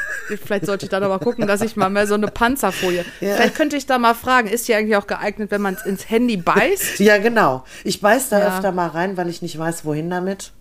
vielleicht 0.45 0.67
sollte 0.67 0.87
ich 0.87 0.91
dann 0.91 1.03
aber 1.03 1.19
gucken, 1.19 1.47
dass 1.47 1.63
ich 1.63 1.77
mal 1.77 1.91
mehr 1.91 2.07
so 2.07 2.15
eine 2.15 2.29
Panzerfolie. 2.29 3.05
Ja. 3.21 3.37
Vielleicht 3.37 3.55
könnte 3.55 3.77
ich 3.77 3.87
da 3.87 3.99
mal 3.99 4.15
fragen, 4.15 4.49
ist 4.49 4.69
die 4.69 4.75
eigentlich 4.75 4.97
auch 4.97 5.07
geeignet, 5.07 5.51
wenn 5.51 5.63
man 5.63 5.75
es 5.75 5.87
ins 5.87 6.11
Handy 6.11 6.37
beißt? 6.37 6.99
Ja, 7.05 7.19
genau. 7.19 7.65
Ich 7.83 8.01
beiß 8.01 8.31
da 8.31 8.39
ja. 8.39 8.49
öfter 8.49 8.73
mal 8.73 8.89
rein, 8.89 9.17
weil 9.17 9.29
ich 9.29 9.43
nicht 9.43 9.59
weiß, 9.59 9.85
wohin 9.85 10.09
damit. 10.09 10.53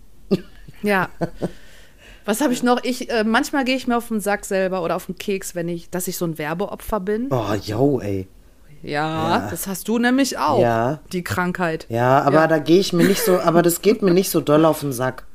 Ja. 0.82 1.08
Was 2.24 2.40
habe 2.40 2.52
ich 2.52 2.62
noch? 2.62 2.82
Ich, 2.84 3.10
äh, 3.10 3.24
manchmal 3.24 3.64
gehe 3.64 3.76
ich 3.76 3.86
mir 3.86 3.96
auf 3.96 4.08
den 4.08 4.20
Sack 4.20 4.44
selber 4.44 4.82
oder 4.82 4.96
auf 4.96 5.06
den 5.06 5.16
Keks, 5.16 5.54
wenn 5.54 5.68
ich, 5.68 5.90
dass 5.90 6.08
ich 6.08 6.16
so 6.16 6.24
ein 6.24 6.38
Werbeopfer 6.38 7.00
bin. 7.00 7.28
Oh, 7.30 7.54
yo, 7.54 8.00
ey. 8.00 8.28
Ja, 8.82 9.38
ja, 9.38 9.48
das 9.50 9.66
hast 9.66 9.88
du 9.88 9.98
nämlich 9.98 10.36
auch. 10.38 10.60
Ja. 10.60 11.00
Die 11.12 11.24
Krankheit. 11.24 11.86
Ja, 11.88 12.20
aber 12.22 12.40
ja. 12.40 12.46
da 12.46 12.58
gehe 12.58 12.80
ich 12.80 12.92
mir 12.92 13.04
nicht 13.04 13.22
so, 13.22 13.38
aber 13.38 13.62
das 13.62 13.80
geht 13.80 14.02
mir 14.02 14.12
nicht 14.12 14.30
so 14.30 14.40
doll 14.40 14.64
auf 14.64 14.80
den 14.80 14.92
Sack. 14.92 15.26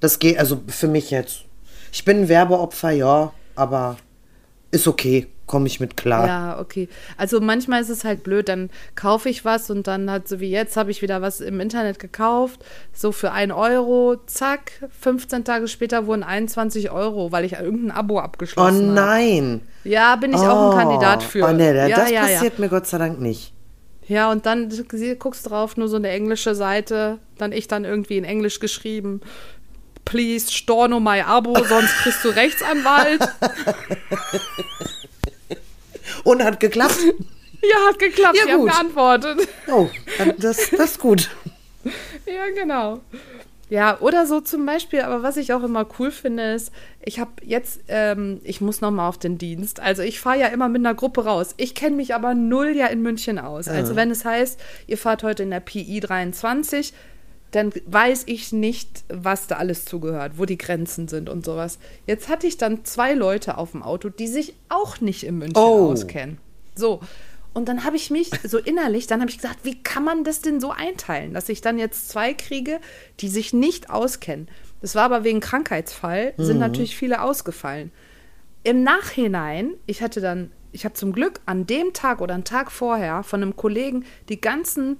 Das 0.00 0.18
geht, 0.18 0.38
also 0.38 0.62
für 0.68 0.88
mich 0.88 1.10
jetzt. 1.10 1.44
Ich 1.92 2.04
bin 2.04 2.22
ein 2.22 2.28
Werbeopfer, 2.28 2.90
ja, 2.90 3.32
aber 3.56 3.96
ist 4.70 4.88
okay 4.88 5.26
komme 5.48 5.66
ich 5.66 5.80
mit 5.80 5.96
klar. 5.96 6.26
Ja, 6.26 6.60
okay. 6.60 6.88
Also 7.16 7.40
manchmal 7.40 7.82
ist 7.82 7.88
es 7.88 8.04
halt 8.04 8.22
blöd, 8.22 8.48
dann 8.48 8.70
kaufe 8.94 9.28
ich 9.28 9.44
was 9.44 9.70
und 9.70 9.88
dann 9.88 10.08
halt 10.08 10.28
so 10.28 10.38
wie 10.38 10.50
jetzt 10.50 10.76
habe 10.76 10.92
ich 10.92 11.02
wieder 11.02 11.20
was 11.20 11.40
im 11.40 11.58
Internet 11.58 11.98
gekauft, 11.98 12.64
so 12.92 13.10
für 13.10 13.32
ein 13.32 13.50
Euro, 13.50 14.16
zack, 14.26 14.72
15 15.00 15.44
Tage 15.44 15.66
später 15.66 16.06
wurden 16.06 16.22
21 16.22 16.92
Euro, 16.92 17.32
weil 17.32 17.44
ich 17.44 17.54
irgendein 17.54 17.90
Abo 17.96 18.20
abgeschlossen 18.20 18.90
habe. 18.90 18.90
Oh 18.90 18.92
nein. 18.92 19.60
Hab. 19.64 19.86
Ja, 19.90 20.16
bin 20.16 20.32
ich 20.32 20.38
oh. 20.38 20.44
auch 20.44 20.70
ein 20.70 20.74
oh. 20.74 20.78
Kandidat 20.78 21.22
für. 21.24 21.44
Oh 21.44 21.52
nee, 21.52 21.72
das 21.72 22.10
ja, 22.10 22.20
passiert 22.20 22.58
ja. 22.58 22.60
mir 22.60 22.68
Gott 22.68 22.86
sei 22.86 22.98
Dank 22.98 23.20
nicht. 23.20 23.54
Ja, 24.06 24.30
und 24.30 24.46
dann 24.46 24.70
guckst 25.18 25.44
du 25.44 25.50
drauf, 25.50 25.76
nur 25.76 25.88
so 25.88 25.96
eine 25.96 26.08
englische 26.08 26.54
Seite, 26.54 27.18
dann 27.36 27.52
ich 27.52 27.68
dann 27.68 27.84
irgendwie 27.84 28.16
in 28.16 28.24
Englisch 28.24 28.58
geschrieben, 28.58 29.20
please 30.06 30.50
storno 30.50 30.98
my 30.98 31.20
Abo, 31.20 31.54
sonst 31.64 31.92
kriegst 31.98 32.24
du 32.24 32.28
Rechtsanwalt. 32.34 33.20
Und 36.24 36.42
hat 36.42 36.60
geklappt? 36.60 36.98
Ja, 37.60 37.88
hat 37.88 37.98
geklappt. 37.98 38.36
Ja, 38.36 38.44
ich 38.46 38.52
habe 38.52 38.64
geantwortet. 38.66 39.48
Oh, 39.66 39.88
das, 40.38 40.70
das 40.70 40.92
ist 40.92 41.00
gut. 41.00 41.28
ja, 42.24 42.46
genau. 42.54 43.00
Ja, 43.70 43.98
oder 44.00 44.26
so 44.26 44.40
zum 44.40 44.64
Beispiel, 44.64 45.00
aber 45.02 45.22
was 45.22 45.36
ich 45.36 45.52
auch 45.52 45.62
immer 45.62 45.86
cool 45.98 46.10
finde, 46.10 46.54
ist, 46.54 46.72
ich 47.04 47.18
habe 47.18 47.32
jetzt, 47.42 47.80
ähm, 47.88 48.40
ich 48.44 48.60
muss 48.60 48.80
noch 48.80 48.90
mal 48.90 49.08
auf 49.08 49.18
den 49.18 49.36
Dienst. 49.36 49.80
Also 49.80 50.02
ich 50.02 50.20
fahre 50.20 50.38
ja 50.38 50.46
immer 50.46 50.68
mit 50.68 50.80
einer 50.80 50.94
Gruppe 50.94 51.24
raus. 51.24 51.54
Ich 51.58 51.74
kenne 51.74 51.96
mich 51.96 52.14
aber 52.14 52.34
null 52.34 52.76
ja 52.76 52.86
in 52.86 53.02
München 53.02 53.38
aus. 53.38 53.68
Also 53.68 53.94
wenn 53.96 54.10
es 54.10 54.24
heißt, 54.24 54.58
ihr 54.86 54.96
fahrt 54.96 55.22
heute 55.22 55.42
in 55.42 55.50
der 55.50 55.60
PI 55.60 56.00
23, 56.00 56.94
dann 57.50 57.72
weiß 57.86 58.24
ich 58.26 58.52
nicht, 58.52 59.04
was 59.08 59.46
da 59.46 59.56
alles 59.56 59.84
zugehört, 59.84 60.32
wo 60.36 60.44
die 60.44 60.58
Grenzen 60.58 61.08
sind 61.08 61.28
und 61.28 61.44
sowas. 61.44 61.78
Jetzt 62.06 62.28
hatte 62.28 62.46
ich 62.46 62.58
dann 62.58 62.84
zwei 62.84 63.14
Leute 63.14 63.56
auf 63.56 63.72
dem 63.72 63.82
Auto, 63.82 64.10
die 64.10 64.26
sich 64.26 64.54
auch 64.68 65.00
nicht 65.00 65.24
in 65.24 65.38
München 65.38 65.56
oh. 65.56 65.90
auskennen. 65.90 66.38
So. 66.74 67.00
Und 67.54 67.68
dann 67.68 67.84
habe 67.84 67.96
ich 67.96 68.10
mich 68.10 68.30
so 68.44 68.58
innerlich, 68.58 69.06
dann 69.06 69.20
habe 69.20 69.30
ich 69.30 69.38
gesagt, 69.38 69.60
wie 69.64 69.82
kann 69.82 70.04
man 70.04 70.22
das 70.22 70.42
denn 70.42 70.60
so 70.60 70.70
einteilen, 70.70 71.32
dass 71.32 71.48
ich 71.48 71.60
dann 71.60 71.78
jetzt 71.78 72.08
zwei 72.08 72.34
kriege, 72.34 72.78
die 73.20 73.28
sich 73.28 73.52
nicht 73.52 73.90
auskennen. 73.90 74.48
Das 74.80 74.94
war 74.94 75.04
aber 75.04 75.24
wegen 75.24 75.40
Krankheitsfall, 75.40 76.34
sind 76.36 76.56
mhm. 76.56 76.60
natürlich 76.60 76.96
viele 76.96 77.22
ausgefallen. 77.22 77.90
Im 78.62 78.84
Nachhinein, 78.84 79.72
ich 79.86 80.02
hatte 80.02 80.20
dann, 80.20 80.52
ich 80.72 80.84
habe 80.84 80.94
zum 80.94 81.12
Glück 81.12 81.40
an 81.46 81.66
dem 81.66 81.94
Tag 81.94 82.20
oder 82.20 82.34
einen 82.34 82.44
Tag 82.44 82.70
vorher 82.70 83.22
von 83.22 83.42
einem 83.42 83.56
Kollegen 83.56 84.04
die 84.28 84.40
ganzen 84.40 84.98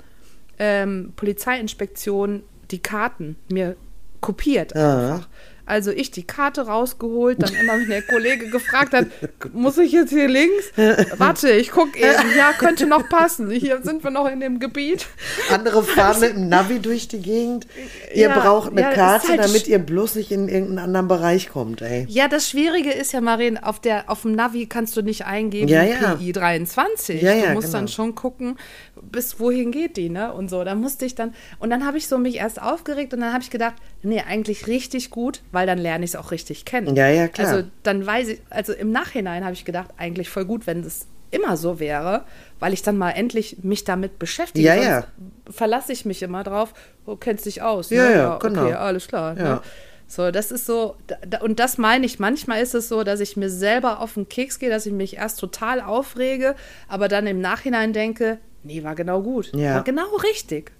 ähm, 0.58 1.12
Polizeiinspektion 1.16 2.42
die 2.70 2.80
Karten 2.80 3.36
mir 3.50 3.76
kopiert 4.20 4.74
einfach. 4.74 5.28
Also 5.68 5.90
ich 5.90 6.10
die 6.10 6.22
Karte 6.22 6.62
rausgeholt, 6.62 7.42
dann 7.42 7.52
immer, 7.54 7.74
wenn 7.74 7.90
der 7.90 8.00
Kollege 8.00 8.48
gefragt 8.48 8.94
hat, 8.94 9.06
muss 9.52 9.76
ich 9.76 9.92
jetzt 9.92 10.08
hier 10.08 10.26
links? 10.26 10.72
Warte, 11.18 11.50
ich 11.50 11.70
gucke 11.70 11.98
eben. 11.98 12.36
Ja, 12.38 12.52
könnte 12.52 12.86
noch 12.86 13.06
passen. 13.10 13.50
Hier 13.50 13.82
sind 13.82 14.02
wir 14.02 14.10
noch 14.10 14.26
in 14.26 14.40
dem 14.40 14.60
Gebiet. 14.60 15.06
Andere 15.52 15.82
fahren 15.82 16.20
mit 16.20 16.30
dem 16.36 16.48
Navi 16.48 16.78
durch 16.78 17.08
die 17.08 17.20
Gegend. 17.20 17.66
Ihr 18.14 18.28
ja, 18.28 18.38
braucht 18.38 18.70
eine 18.70 18.80
ja, 18.80 18.92
Karte, 18.92 19.28
halt 19.28 19.44
damit 19.44 19.68
ihr 19.68 19.78
bloß 19.78 20.14
nicht 20.14 20.30
in 20.30 20.48
irgendeinen 20.48 20.78
anderen 20.78 21.08
Bereich 21.08 21.50
kommt, 21.50 21.82
ey. 21.82 22.06
Ja, 22.08 22.28
das 22.28 22.48
Schwierige 22.48 22.90
ist 22.90 23.12
ja, 23.12 23.20
Marien, 23.20 23.58
auf, 23.58 23.78
der, 23.78 24.08
auf 24.08 24.22
dem 24.22 24.32
Navi 24.32 24.66
kannst 24.66 24.96
du 24.96 25.02
nicht 25.02 25.26
eingeben, 25.26 25.68
ja, 25.68 25.82
ja. 25.82 26.14
PI 26.14 26.32
23. 26.32 27.20
Ja, 27.20 27.34
ja, 27.34 27.48
du 27.48 27.52
musst 27.52 27.68
genau. 27.68 27.78
dann 27.80 27.88
schon 27.88 28.14
gucken, 28.14 28.56
bis 29.02 29.38
wohin 29.38 29.70
geht 29.70 29.96
die, 29.98 30.08
ne? 30.08 30.32
Und 30.32 30.48
so. 30.48 30.64
Da 30.64 30.74
musste 30.74 31.04
ich 31.04 31.14
dann, 31.14 31.34
und 31.58 31.68
dann 31.70 31.84
habe 31.84 31.98
ich 31.98 32.08
so 32.08 32.16
mich 32.16 32.36
erst 32.36 32.62
aufgeregt 32.62 33.12
und 33.12 33.20
dann 33.20 33.32
habe 33.32 33.42
ich 33.42 33.50
gedacht, 33.50 33.74
nee, 34.02 34.22
eigentlich 34.26 34.66
richtig 34.66 35.10
gut, 35.10 35.42
weil 35.52 35.57
weil 35.58 35.66
dann 35.66 35.78
lerne 35.78 36.04
ich 36.04 36.12
es 36.12 36.16
auch 36.16 36.30
richtig 36.30 36.64
kennen. 36.64 36.94
Ja, 36.94 37.08
ja, 37.08 37.26
klar. 37.26 37.48
Also 37.48 37.68
dann 37.82 38.06
weiß 38.06 38.28
ich, 38.28 38.40
also 38.48 38.72
im 38.72 38.92
Nachhinein 38.92 39.42
habe 39.42 39.54
ich 39.54 39.64
gedacht, 39.64 39.88
eigentlich 39.96 40.30
voll 40.30 40.44
gut, 40.44 40.68
wenn 40.68 40.84
es 40.84 41.08
immer 41.32 41.56
so 41.56 41.80
wäre, 41.80 42.22
weil 42.60 42.72
ich 42.72 42.82
dann 42.82 42.96
mal 42.96 43.10
endlich 43.10 43.56
mich 43.64 43.82
damit 43.82 44.20
beschäftige. 44.20 44.68
Ja, 44.68 44.76
ja. 44.76 45.04
Verlasse 45.50 45.92
ich 45.92 46.04
mich 46.04 46.22
immer 46.22 46.44
drauf, 46.44 46.74
du 47.04 47.10
oh, 47.12 47.16
kennst 47.16 47.44
dich 47.44 47.60
aus. 47.60 47.90
Ja, 47.90 48.08
ne? 48.08 48.14
ja, 48.14 48.36
genau. 48.36 48.66
Okay, 48.66 48.74
alles 48.74 49.08
klar. 49.08 49.36
Ja. 49.36 49.42
Ne? 49.42 49.60
So, 50.06 50.30
das 50.30 50.52
ist 50.52 50.64
so, 50.64 50.94
und 51.40 51.58
das 51.58 51.76
meine 51.76 52.06
ich, 52.06 52.20
manchmal 52.20 52.62
ist 52.62 52.76
es 52.76 52.88
so, 52.88 53.02
dass 53.02 53.18
ich 53.18 53.36
mir 53.36 53.50
selber 53.50 53.98
auf 53.98 54.14
den 54.14 54.28
Keks 54.28 54.60
gehe, 54.60 54.70
dass 54.70 54.86
ich 54.86 54.92
mich 54.92 55.16
erst 55.16 55.40
total 55.40 55.80
aufrege, 55.80 56.54
aber 56.86 57.08
dann 57.08 57.26
im 57.26 57.40
Nachhinein 57.40 57.92
denke, 57.92 58.38
nee, 58.62 58.84
war 58.84 58.94
genau 58.94 59.22
gut. 59.22 59.50
Ja. 59.56 59.74
War 59.74 59.82
genau 59.82 60.06
richtig. 60.22 60.70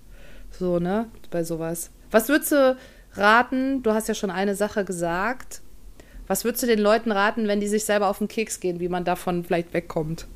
So, 0.57 0.79
ne, 0.79 1.09
bei 1.33 1.43
sowas. 1.43 1.91
Was 2.13 2.29
würdest 2.29 2.53
du, 2.53 2.77
raten? 3.19 3.83
Du 3.83 3.93
hast 3.93 4.09
ja 4.09 4.15
schon 4.15 4.31
eine 4.31 4.55
Sache 4.55 4.85
gesagt. 4.85 5.61
Was 6.27 6.45
würdest 6.45 6.63
du 6.63 6.67
den 6.67 6.79
Leuten 6.79 7.11
raten, 7.11 7.49
wenn 7.49 7.61
die 7.61 7.69
sich 7.69 7.85
selber 7.85 8.09
auf 8.09 8.19
den 8.19 8.29
Keks 8.29 8.61
gehen, 8.61 8.81
wie 8.81 8.89
man 8.89 9.05
davon 9.05 9.45
vielleicht 9.45 9.73
wegkommt? 9.73 10.27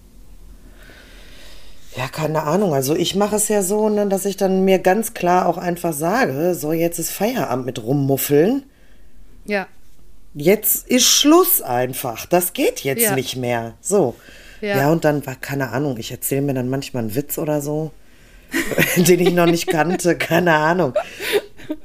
Ja, 1.97 2.09
keine 2.09 2.45
Ahnung. 2.45 2.73
Also 2.73 2.97
ich 2.97 3.15
mache 3.15 3.37
es 3.37 3.49
ja 3.49 3.63
so, 3.63 3.91
ne, 3.91 4.07
dass 4.07 4.25
ich 4.25 4.39
dann 4.39 4.65
mir 4.65 4.79
ganz 4.79 5.13
klar 5.13 5.47
auch 5.47 5.59
einfach 5.59 5.93
sage, 5.93 6.55
so 6.55 6.73
jetzt 6.73 6.99
ist 6.99 7.11
Feierabend 7.11 7.67
mit 7.67 7.83
rummuffeln. 7.83 8.65
Ja. 9.45 9.67
Jetzt 10.35 10.89
ist 10.89 11.05
Schluss 11.05 11.61
einfach. 11.61 12.25
Das 12.25 12.55
geht 12.55 12.81
jetzt 12.81 13.03
ja. 13.03 13.15
nicht 13.15 13.37
mehr. 13.37 13.75
So. 13.83 14.15
Ja. 14.63 14.79
ja, 14.79 14.93
und 14.93 15.05
dann 15.05 15.27
war 15.27 15.35
keine 15.35 15.71
Ahnung. 15.71 15.99
Ich 15.99 16.11
erzähle 16.11 16.43
mir 16.43 16.55
dann 16.55 16.71
manchmal 16.71 17.03
einen 17.03 17.15
Witz 17.15 17.37
oder 17.37 17.61
so, 17.61 17.91
den 18.97 19.21
ich 19.21 19.33
noch 19.33 19.47
nicht 19.47 19.67
kannte. 19.67 20.17
Keine 20.17 20.55
Ahnung. 20.55 20.95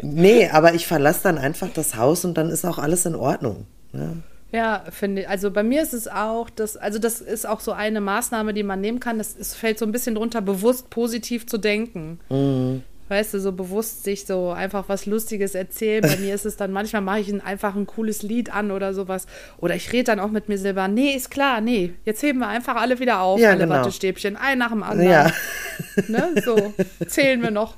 Nee, 0.01 0.49
aber 0.49 0.73
ich 0.73 0.87
verlasse 0.87 1.23
dann 1.23 1.37
einfach 1.37 1.69
das 1.73 1.95
Haus 1.95 2.25
und 2.25 2.37
dann 2.37 2.49
ist 2.49 2.65
auch 2.65 2.77
alles 2.77 3.05
in 3.05 3.15
Ordnung. 3.15 3.65
Ja. 3.93 4.13
Ja, 4.51 4.83
finde 4.91 5.23
ich. 5.23 5.29
Also 5.29 5.51
bei 5.51 5.63
mir 5.63 5.81
ist 5.81 5.93
es 5.93 6.07
auch, 6.07 6.49
das, 6.49 6.77
also 6.77 6.99
das 6.99 7.19
ist 7.19 7.45
auch 7.45 7.59
so 7.59 7.73
eine 7.73 7.99
Maßnahme, 7.99 8.53
die 8.53 8.63
man 8.63 8.79
nehmen 8.79 9.01
kann. 9.01 9.19
Es 9.19 9.53
fällt 9.53 9.77
so 9.77 9.85
ein 9.85 9.91
bisschen 9.91 10.15
drunter, 10.15 10.41
bewusst 10.41 10.89
positiv 10.89 11.47
zu 11.47 11.57
denken. 11.57 12.19
Mhm 12.29 12.83
weißt 13.09 13.33
du, 13.33 13.39
so 13.39 13.51
bewusst 13.51 14.03
sich 14.03 14.25
so 14.25 14.51
einfach 14.51 14.85
was 14.87 15.05
Lustiges 15.05 15.55
erzählen. 15.55 16.01
Bei 16.01 16.15
mir 16.19 16.35
ist 16.35 16.45
es 16.45 16.57
dann, 16.57 16.71
manchmal 16.71 17.01
mache 17.01 17.19
ich 17.19 17.43
einfach 17.43 17.75
ein 17.75 17.85
cooles 17.85 18.21
Lied 18.21 18.51
an 18.51 18.71
oder 18.71 18.93
sowas. 18.93 19.27
Oder 19.59 19.75
ich 19.75 19.91
rede 19.93 20.05
dann 20.05 20.19
auch 20.19 20.29
mit 20.29 20.49
mir 20.49 20.57
selber, 20.57 20.87
nee, 20.87 21.11
ist 21.11 21.31
klar, 21.31 21.61
nee, 21.61 21.93
jetzt 22.05 22.21
heben 22.23 22.39
wir 22.39 22.47
einfach 22.47 22.75
alle 22.75 22.99
wieder 22.99 23.21
auf, 23.21 23.39
ja, 23.39 23.51
alle 23.51 23.59
genau. 23.59 23.75
Wattestäbchen, 23.75 24.35
ein 24.35 24.57
nach 24.57 24.71
dem 24.71 24.83
anderen. 24.83 25.09
Ja. 25.09 25.31
Ne, 26.07 26.33
so, 26.43 26.73
zählen 27.07 27.39
wir 27.41 27.51
noch. 27.51 27.75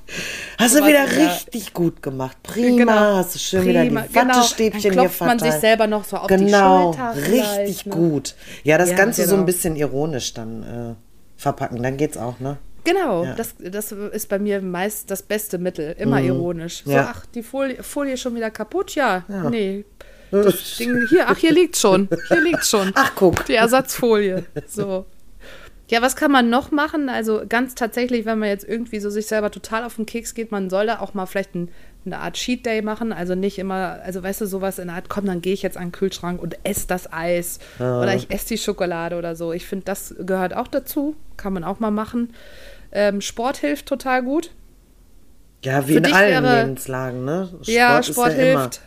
Hast 0.58 0.78
du 0.78 0.86
wieder 0.86 1.06
richtig 1.06 1.74
gut 1.74 2.02
gemacht. 2.02 2.38
Prima, 2.44 2.78
genau. 2.78 3.18
hast 3.18 3.36
du 3.36 3.40
schön 3.40 3.64
Prima. 3.64 3.84
wieder 3.84 4.04
die 4.08 4.16
Wattestäbchen 4.16 4.82
genau. 4.82 5.02
hier 5.02 5.10
verteilt. 5.10 5.42
man 5.42 5.52
sich 5.52 5.60
selber 5.60 5.88
noch 5.88 6.06
so 6.06 6.16
auf 6.16 6.28
genau. 6.28 6.94
die 6.94 6.98
Schulter. 6.98 7.32
Richtig 7.32 7.86
ne? 7.88 7.92
gut. 7.94 8.36
Ja, 8.64 8.78
das 8.78 8.92
ja, 8.92 8.96
Ganze 8.96 9.24
genau. 9.24 9.36
so 9.36 9.40
ein 9.40 9.46
bisschen 9.46 9.76
ironisch 9.76 10.34
dann 10.34 10.64
äh, 10.64 10.96
verpacken, 11.36 11.84
dann 11.84 11.98
geht's 11.98 12.18
auch, 12.18 12.40
ne? 12.40 12.58
Genau, 12.84 13.26
Ja. 13.26 13.34
das, 13.36 13.56
das 13.60 13.92
ist 13.92 14.30
bei 14.30 14.40
mir 14.40 14.62
meist 14.62 15.10
das 15.12 15.22
beste 15.24 15.58
Mittel. 15.58 15.96
Immer 16.00 16.22
ironisch. 16.22 16.84
So, 16.84 16.90
Mhm. 16.92 16.96
Ja. 16.96 17.14
ach, 17.16 17.26
die 17.28 17.44
Folie, 17.44 17.82
Folie 17.84 18.18
schon 18.18 18.36
wieder 18.36 18.50
kaputt? 18.52 18.96
Ja, 18.96 19.24
Ja. 19.28 19.50
nee. 19.50 19.86
Das 20.32 20.78
Ding, 20.78 21.08
hier, 21.10 21.28
ach, 21.28 21.38
hier 21.38 21.52
liegt 21.52 21.76
schon. 21.76 22.08
Hier 22.28 22.42
liegt 22.42 22.64
schon. 22.64 22.92
Ach, 22.96 23.14
guck. 23.16 23.46
Die 23.46 23.56
Ersatzfolie. 23.56 24.46
So. 24.68 25.08
Ja, 25.90 26.04
was 26.04 26.16
kann 26.16 26.32
man 26.32 26.52
noch 26.52 26.70
machen? 26.70 27.10
Also 27.10 27.42
ganz 27.50 27.74
tatsächlich, 27.74 28.26
wenn 28.26 28.38
man 28.38 28.48
jetzt 28.50 28.64
irgendwie 28.64 29.00
so 29.00 29.10
sich 29.10 29.26
selber 29.26 29.50
total 29.50 29.84
auf 29.84 29.96
den 29.96 30.06
Keks 30.06 30.36
geht, 30.36 30.52
man 30.52 30.70
soll 30.70 30.86
da 30.86 31.00
auch 31.00 31.16
mal 31.16 31.26
vielleicht 31.26 31.56
ein, 31.56 31.72
eine 32.06 32.20
Art 32.20 32.36
Cheat 32.36 32.66
Day 32.66 32.82
machen. 32.82 33.14
Also 33.14 33.36
nicht 33.36 33.60
immer, 33.60 34.00
also 34.04 34.24
weißt 34.24 34.42
du, 34.42 34.46
sowas 34.46 34.80
in 34.80 34.88
der 34.88 34.96
Art, 34.96 35.10
komm, 35.10 35.26
dann 35.26 35.42
gehe 35.42 35.54
ich 35.54 35.62
jetzt 35.62 35.78
an 35.78 35.88
den 35.88 35.92
Kühlschrank 35.92 36.42
und 36.42 36.58
esse 36.64 36.88
das 36.88 37.12
Eis. 37.12 37.60
Oder 37.80 38.16
ich 38.16 38.32
esse 38.32 38.48
die 38.50 38.58
Schokolade 38.58 39.16
oder 39.18 39.36
so. 39.36 39.54
Ich 39.54 39.66
finde, 39.66 39.86
das 39.86 40.16
gehört 40.20 40.56
auch 40.56 40.68
dazu. 40.68 41.16
Kann 41.38 41.54
man 41.54 41.64
auch 41.64 41.80
mal 41.80 41.92
machen. 41.92 42.34
Ähm, 42.92 43.22
Sport 43.22 43.58
hilft 43.58 43.86
total 43.86 44.24
gut. 44.24 44.52
Ja, 45.64 45.88
wie 45.88 45.94
Für 45.94 45.98
in 46.00 46.14
allen 46.14 46.44
wäre- 46.44 46.62
Lebenslagen, 46.62 47.26
ne? 47.26 47.48
Sport 47.50 47.68
ja, 47.68 48.02
Sport 48.04 48.30
ja 48.30 48.36
hilft. 48.38 48.82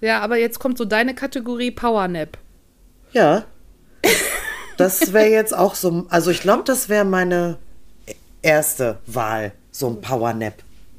Ja, 0.00 0.20
aber 0.20 0.36
jetzt 0.38 0.58
kommt 0.58 0.78
so 0.78 0.84
deine 0.84 1.14
Kategorie 1.14 1.70
Powernap. 1.70 2.38
Immer. 3.12 3.22
Ja. 3.24 3.44
Das 4.76 5.12
wäre 5.12 5.28
jetzt 5.28 5.56
auch 5.56 5.76
so, 5.76 6.06
also 6.08 6.30
ich 6.32 6.40
glaube, 6.40 6.64
das 6.66 6.88
wäre 6.88 7.04
meine 7.04 7.58
erste 8.42 8.98
Wahl, 9.06 9.52
so 9.70 9.88
ein 9.88 10.00
Powernap, 10.00 10.54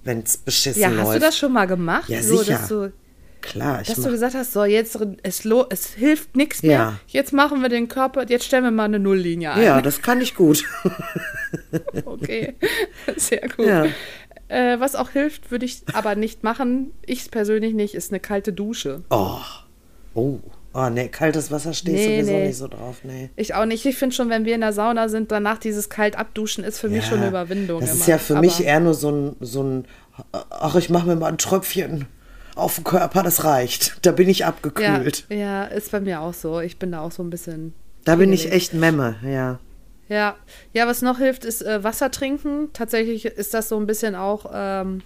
wenn 0.06 0.20
es 0.22 0.38
beschissen 0.38 0.82
Ja, 0.82 0.88
läuft. 0.90 1.02
hast 1.02 1.16
du 1.16 1.20
das 1.20 1.38
schon 1.38 1.52
mal 1.54 1.66
gemacht? 1.66 2.08
Ja, 2.10 2.22
so, 2.24 2.38
sicher. 2.38 2.54
Dass 2.60 2.68
du, 2.70 2.94
Klar, 3.42 3.82
ich 3.82 3.88
dass 3.90 3.98
du 4.02 4.10
gesagt 4.10 4.34
hast, 4.34 4.54
so 4.54 4.64
jetzt 4.66 4.98
es, 5.22 5.44
lo, 5.44 5.66
es 5.70 5.88
hilft 5.94 6.36
nichts 6.36 6.64
mehr. 6.64 6.72
Ja. 6.72 7.00
Jetzt 7.08 7.32
machen 7.34 7.62
wir 7.62 7.70
den 7.70 7.88
Körper, 7.88 8.26
jetzt 8.28 8.46
stellen 8.46 8.64
wir 8.64 8.72
mal 8.72 8.86
eine 8.86 8.98
Nulllinie 8.98 9.52
ein. 9.52 9.62
ja, 9.64 9.82
das 9.82 10.02
kann 10.02 10.20
ich 10.22 10.34
gut. 10.36 10.64
Okay, 12.06 12.56
sehr 13.18 13.48
gut. 13.56 13.68
Ja. 13.68 13.86
Äh, 14.48 14.80
was 14.80 14.96
auch 14.96 15.10
hilft, 15.12 15.52
würde 15.52 15.66
ich 15.66 15.82
aber 15.94 16.16
nicht 16.16 16.44
machen, 16.44 16.92
ich 17.06 17.30
persönlich 17.32 17.74
nicht, 17.74 17.96
ist 17.96 18.12
eine 18.12 18.20
kalte 18.20 18.54
Dusche. 18.54 19.04
Oh. 19.10 19.40
Oh. 20.14 20.40
Oh, 20.78 20.90
nee, 20.90 21.08
kaltes 21.08 21.52
Wasser 21.52 21.74
stehst 21.74 21.96
Nee, 21.96 22.18
sowieso 22.22 22.32
nee. 22.34 22.48
nicht 22.48 22.58
so 22.58 22.68
drauf, 22.68 22.98
nee. 23.04 23.30
Ich 23.38 23.54
auch 23.56 23.66
nicht. 23.66 23.86
Ich 23.86 23.96
finde 23.96 24.14
schon, 24.14 24.30
wenn 24.30 24.44
wir 24.44 24.56
in 24.56 24.60
der 24.62 24.74
Sauna 24.74 25.08
sind, 25.08 25.32
danach 25.32 25.58
dieses 25.58 25.90
kalt 25.90 26.18
abduschen 26.18 26.66
ist 26.66 26.80
für 26.80 26.90
mich 26.90 27.06
schon 27.06 27.20
eine 27.20 27.30
Überwindung. 27.30 27.80
Das 27.80 27.92
ist 27.92 28.00
immer. 28.00 28.08
ja 28.10 28.18
für 28.18 28.36
mich 28.42 28.56
Aber- 28.58 28.66
eher 28.66 28.80
nur 28.82 28.94
so 28.94 29.10
ein, 29.10 29.36
so 29.40 29.64
ein, 29.64 29.86
ach, 30.50 30.76
ich 30.76 30.90
mache 30.90 31.08
mir 31.08 31.16
mal 31.16 31.28
ein 31.30 31.38
Tröpfchen 31.38 32.08
auf 32.56 32.76
den 32.76 32.84
Körper, 32.84 33.24
das 33.24 33.46
reicht. 33.46 34.06
Da 34.06 34.12
bin 34.12 34.28
ich 34.28 34.40
ja, 34.40 34.48
abgekühlt. 34.48 35.26
ja, 35.30 35.64
ist 35.64 35.92
bei 35.92 36.02
mir 36.02 36.20
auch 36.20 36.34
so. 36.34 36.60
Ich 36.60 36.78
bin 36.78 36.92
da 36.92 37.00
auch 37.00 37.12
so 37.12 37.24
ein 37.24 37.30
bisschen. 37.30 37.74
Da 38.04 38.18
bin 38.18 38.34
ich 38.34 38.52
echt 38.52 38.74
Memme, 38.74 39.16
ja. 39.24 39.60
Ja, 40.10 40.36
ja, 40.74 40.86
was 40.88 41.02
noch 41.02 41.18
hilft, 41.20 41.46
ist 41.46 41.62
äh, 41.66 41.84
Wasser 41.86 42.12
trinken. 42.12 42.70
Tatsächlich 42.74 43.26
ist 43.26 43.54
das 43.54 43.70
so 43.70 43.78
ein 43.80 43.88
bisschen 43.88 44.14
auch, 44.14 44.52
ähm, 44.54 45.02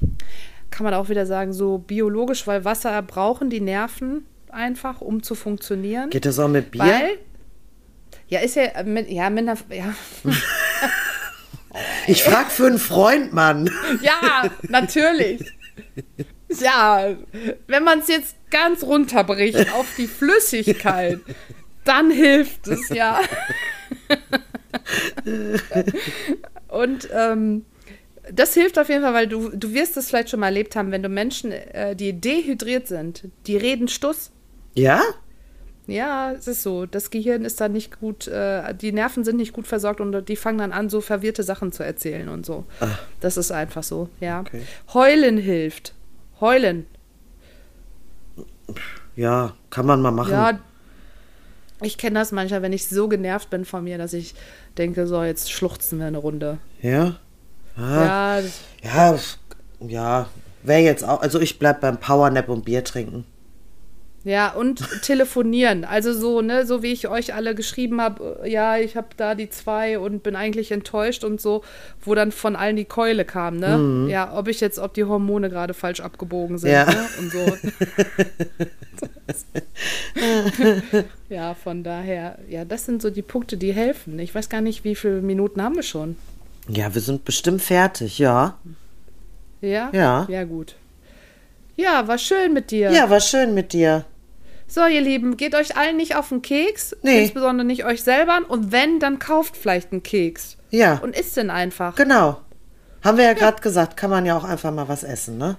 kann 0.71 0.83
man 0.83 0.93
auch 0.95 1.09
wieder 1.09 1.25
sagen, 1.25 1.53
so 1.53 1.77
biologisch, 1.77 2.45
weil 2.47 2.65
Wasser 2.65 3.01
brauchen 3.03 3.49
die 3.49 3.61
Nerven 3.61 4.25
einfach, 4.51 5.01
um 5.01 5.23
zu 5.23 5.35
funktionieren. 5.35 6.09
Geht 6.09 6.25
das 6.25 6.39
auch 6.39 6.47
mit 6.47 6.71
Bier? 6.71 6.83
Weil, 6.83 7.17
ja, 8.27 8.39
ist 8.39 8.55
ja, 8.55 8.83
mit, 8.83 9.09
ja, 9.09 9.29
mit 9.29 9.47
einer, 9.47 9.57
ja, 9.69 9.93
ich 12.07 12.23
frag 12.23 12.51
für 12.51 12.67
einen 12.67 12.79
Freund, 12.79 13.33
Mann. 13.33 13.69
ja, 14.01 14.49
natürlich. 14.69 15.45
Ja, 16.59 17.15
wenn 17.67 17.83
man 17.83 17.99
es 17.99 18.07
jetzt 18.07 18.35
ganz 18.49 18.83
runterbricht 18.83 19.73
auf 19.73 19.87
die 19.97 20.07
Flüssigkeit, 20.07 21.19
dann 21.83 22.11
hilft 22.11 22.67
es 22.67 22.89
ja. 22.89 23.19
Und 26.67 27.09
ähm, 27.13 27.65
das 28.31 28.53
hilft 28.53 28.77
auf 28.77 28.89
jeden 28.89 29.01
Fall, 29.01 29.13
weil 29.13 29.27
du, 29.27 29.49
du 29.49 29.73
wirst 29.73 29.97
es 29.97 30.09
vielleicht 30.09 30.29
schon 30.29 30.39
mal 30.39 30.47
erlebt 30.47 30.75
haben, 30.75 30.91
wenn 30.91 31.03
du 31.03 31.09
Menschen, 31.09 31.51
äh, 31.51 31.95
die 31.95 32.13
dehydriert 32.13 32.87
sind, 32.87 33.23
die 33.47 33.57
reden 33.57 33.87
Stuss. 33.87 34.31
Ja? 34.75 35.01
Ja, 35.87 36.31
es 36.33 36.47
ist 36.47 36.61
so. 36.61 36.85
Das 36.85 37.09
Gehirn 37.09 37.45
ist 37.45 37.59
dann 37.59 37.71
nicht 37.71 37.99
gut, 37.99 38.27
äh, 38.27 38.75
die 38.75 38.91
Nerven 38.91 39.23
sind 39.23 39.37
nicht 39.37 39.53
gut 39.53 39.65
versorgt 39.65 40.01
und 40.01 40.27
die 40.29 40.35
fangen 40.35 40.59
dann 40.59 40.71
an, 40.71 40.89
so 40.89 41.01
verwirrte 41.01 41.41
Sachen 41.43 41.71
zu 41.71 41.83
erzählen 41.83 42.29
und 42.29 42.45
so. 42.45 42.65
Das 43.19 43.37
ist 43.37 43.51
einfach 43.51 43.81
so, 43.81 44.09
ja. 44.19 44.41
Okay. 44.41 44.61
Heulen 44.93 45.37
hilft. 45.37 45.95
Heulen. 46.39 46.85
Ja, 49.15 49.53
kann 49.71 49.85
man 49.87 50.01
mal 50.01 50.11
machen. 50.11 50.31
Ja, 50.31 50.59
ich 51.81 51.97
kenne 51.97 52.19
das 52.19 52.31
manchmal, 52.31 52.61
wenn 52.61 52.73
ich 52.73 52.87
so 52.87 53.07
genervt 53.07 53.49
bin 53.49 53.65
von 53.65 53.83
mir, 53.83 53.97
dass 53.97 54.13
ich 54.13 54.35
denke, 54.77 55.07
so, 55.07 55.23
jetzt 55.23 55.51
schluchzen 55.51 55.99
wir 55.99 56.05
eine 56.05 56.17
Runde. 56.19 56.59
Ja? 56.81 57.15
Ah, 57.77 58.39
Ja, 58.83 59.13
ja, 59.13 59.19
ja. 59.79 60.29
Wäre 60.61 60.81
jetzt 60.81 61.03
auch, 61.03 61.21
also 61.21 61.39
ich 61.39 61.57
bleib 61.57 61.81
beim 61.81 61.97
Powernap 61.97 62.49
und 62.49 62.65
Bier 62.65 62.83
trinken. 62.83 63.25
Ja, 64.25 64.51
und 64.51 64.83
telefonieren. 65.01 65.85
Also 65.85 66.11
so, 66.13 66.41
ne, 66.41 66.65
so 66.65 66.83
wie 66.83 66.91
ich 66.91 67.07
euch 67.07 67.33
alle 67.33 67.55
geschrieben 67.55 68.01
habe, 68.01 68.41
ja, 68.45 68.77
ich 68.77 68.97
habe 68.97 69.07
da 69.15 69.33
die 69.33 69.49
zwei 69.49 69.97
und 69.97 70.23
bin 70.23 70.35
eigentlich 70.35 70.71
enttäuscht 70.71 71.23
und 71.23 71.39
so, 71.39 71.63
wo 72.01 72.15
dann 72.15 72.33
von 72.33 72.57
allen 72.57 72.75
die 72.75 72.83
Keule 72.85 73.23
kam, 73.23 73.57
ne? 73.57 74.07
Ja, 74.09 74.37
ob 74.37 74.49
ich 74.49 74.59
jetzt, 74.59 74.77
ob 74.77 74.93
die 74.93 75.05
Hormone 75.05 75.49
gerade 75.49 75.73
falsch 75.73 76.01
abgebogen 76.01 76.57
sind, 76.57 76.71
Ja. 76.71 76.85
ne? 76.85 77.05
Und 77.17 77.31
so. 77.31 77.57
ja, 81.29 81.53
von 81.53 81.83
daher, 81.83 82.39
ja, 82.49 82.65
das 82.65 82.85
sind 82.85 83.01
so 83.01 83.09
die 83.09 83.21
Punkte, 83.21 83.57
die 83.57 83.71
helfen. 83.73 84.19
Ich 84.19 84.35
weiß 84.35 84.49
gar 84.49 84.61
nicht, 84.61 84.83
wie 84.83 84.95
viele 84.95 85.21
Minuten 85.21 85.61
haben 85.63 85.75
wir 85.75 85.83
schon. 85.83 86.17
Ja, 86.67 86.93
wir 86.93 87.01
sind 87.01 87.25
bestimmt 87.25 87.61
fertig, 87.61 88.19
ja. 88.19 88.57
Ja? 89.61 89.89
Ja. 89.93 90.27
Ja, 90.29 90.43
gut. 90.43 90.75
Ja, 91.79 92.07
war 92.07 92.17
schön 92.17 92.53
mit 92.53 92.71
dir. 92.71 92.91
Ja, 92.91 93.09
war 93.09 93.21
schön 93.21 93.53
mit 93.53 93.71
dir. 93.73 94.03
So, 94.67 94.85
ihr 94.85 95.01
Lieben, 95.01 95.37
geht 95.37 95.55
euch 95.55 95.77
allen 95.77 95.97
nicht 95.97 96.15
auf 96.15 96.29
den 96.29 96.41
Keks, 96.41 96.95
Nee. 97.01 97.23
insbesondere 97.23 97.65
nicht 97.65 97.85
euch 97.85 98.03
selber. 98.03 98.39
Und 98.47 98.71
wenn, 98.71 98.99
dann 98.99 99.17
kauft 99.17 99.55
vielleicht 99.57 99.91
einen 99.91 100.03
Keks. 100.03 100.57
Ja, 100.71 100.99
Und 101.01 101.17
isst 101.17 101.37
den 101.37 101.49
einfach. 101.49 101.95
genau. 101.95 102.41
Haben 103.03 103.17
wir 103.17 103.23
ja, 103.25 103.33
gerade 103.33 103.61
gesagt, 103.61 103.95
kann 103.95 104.09
man 104.09 104.25
ja 104.25 104.35
auch 104.37 104.43
einfach 104.43 104.71
mal 104.73 104.89
was 104.89 105.03
essen, 105.03 105.37
ne? 105.37 105.55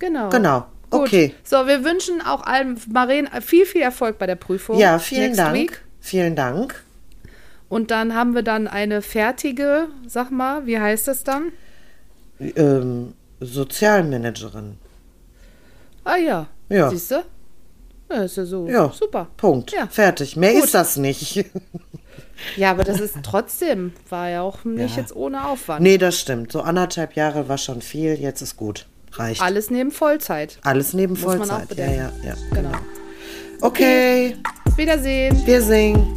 Genau. 0.00 0.28
Genau. 0.30 0.66
Gut. 0.90 1.02
Okay. 1.02 1.34
So, 1.44 1.66
wir 1.68 1.84
wünschen 1.84 2.20
auch 2.20 2.42
allen, 2.44 2.78
Maren, 2.92 3.28
viel, 3.40 3.64
viel 3.66 3.82
Erfolg 3.82 4.18
bei 4.18 4.26
der 4.26 4.34
Prüfung. 4.34 4.76
Ja, 4.78 4.98
vielen 4.98 5.26
Next 5.26 5.38
Dank. 5.38 5.54
Week. 5.54 5.80
Vielen 6.00 6.34
Dank. 6.36 6.82
Und 7.68 7.90
dann 7.92 8.14
haben 8.14 8.34
wir 8.34 8.42
dann 8.42 8.66
eine 8.68 9.00
fertige, 9.00 9.86
sag 10.08 10.30
mal, 10.30 10.66
wie 10.66 10.78
heißt 10.78 11.06
das 11.08 11.22
dann? 11.24 11.52
Ähm, 12.40 13.14
Sozialmanagerin. 13.40 14.76
Ah 16.06 16.16
ja. 16.16 16.46
Ja. 16.68 16.88
Siehst 16.90 17.10
du? 17.10 17.22
Ja, 18.10 18.22
ist 18.22 18.36
ja 18.36 18.44
so. 18.44 18.66
Ja. 18.68 18.90
Super. 18.92 19.26
Punkt. 19.36 19.72
Ja. 19.72 19.86
Fertig. 19.88 20.36
Mehr 20.36 20.52
Gut. 20.54 20.64
ist 20.64 20.74
das 20.74 20.96
nicht. 20.96 21.44
Ja, 22.58 22.70
aber 22.72 22.84
das 22.84 23.00
ist 23.00 23.14
trotzdem, 23.22 23.94
war 24.10 24.28
ja 24.28 24.42
auch 24.42 24.62
nicht 24.64 24.94
Ja. 24.94 25.00
jetzt 25.00 25.16
ohne 25.16 25.46
Aufwand. 25.48 25.80
nee, 25.80 25.96
das 25.96 26.20
stimmt. 26.20 26.52
So 26.52 26.60
anderthalb 26.60 27.16
Jahre 27.16 27.48
war 27.48 27.56
schon 27.56 27.80
viel. 27.80 28.12
Jetzt 28.20 28.42
ist 28.42 28.58
gut. 28.58 28.86
Reicht. 29.12 29.40
Alles 29.40 29.70
neben 29.70 29.90
Vollzeit. 29.90 30.58
Alles 30.62 30.92
neben 30.92 31.14
Muss 31.14 31.24
man 31.38 31.50
auch 31.50 31.60
Vollzeit. 31.60 31.78
Ja, 31.78 31.86
ja, 31.90 32.12
ja. 32.22 32.34
Genau. 32.52 32.72
Okay. 33.62 34.36
Wiedersehen. 34.76 35.46
Wir 35.46 35.62
singen. 35.62 36.14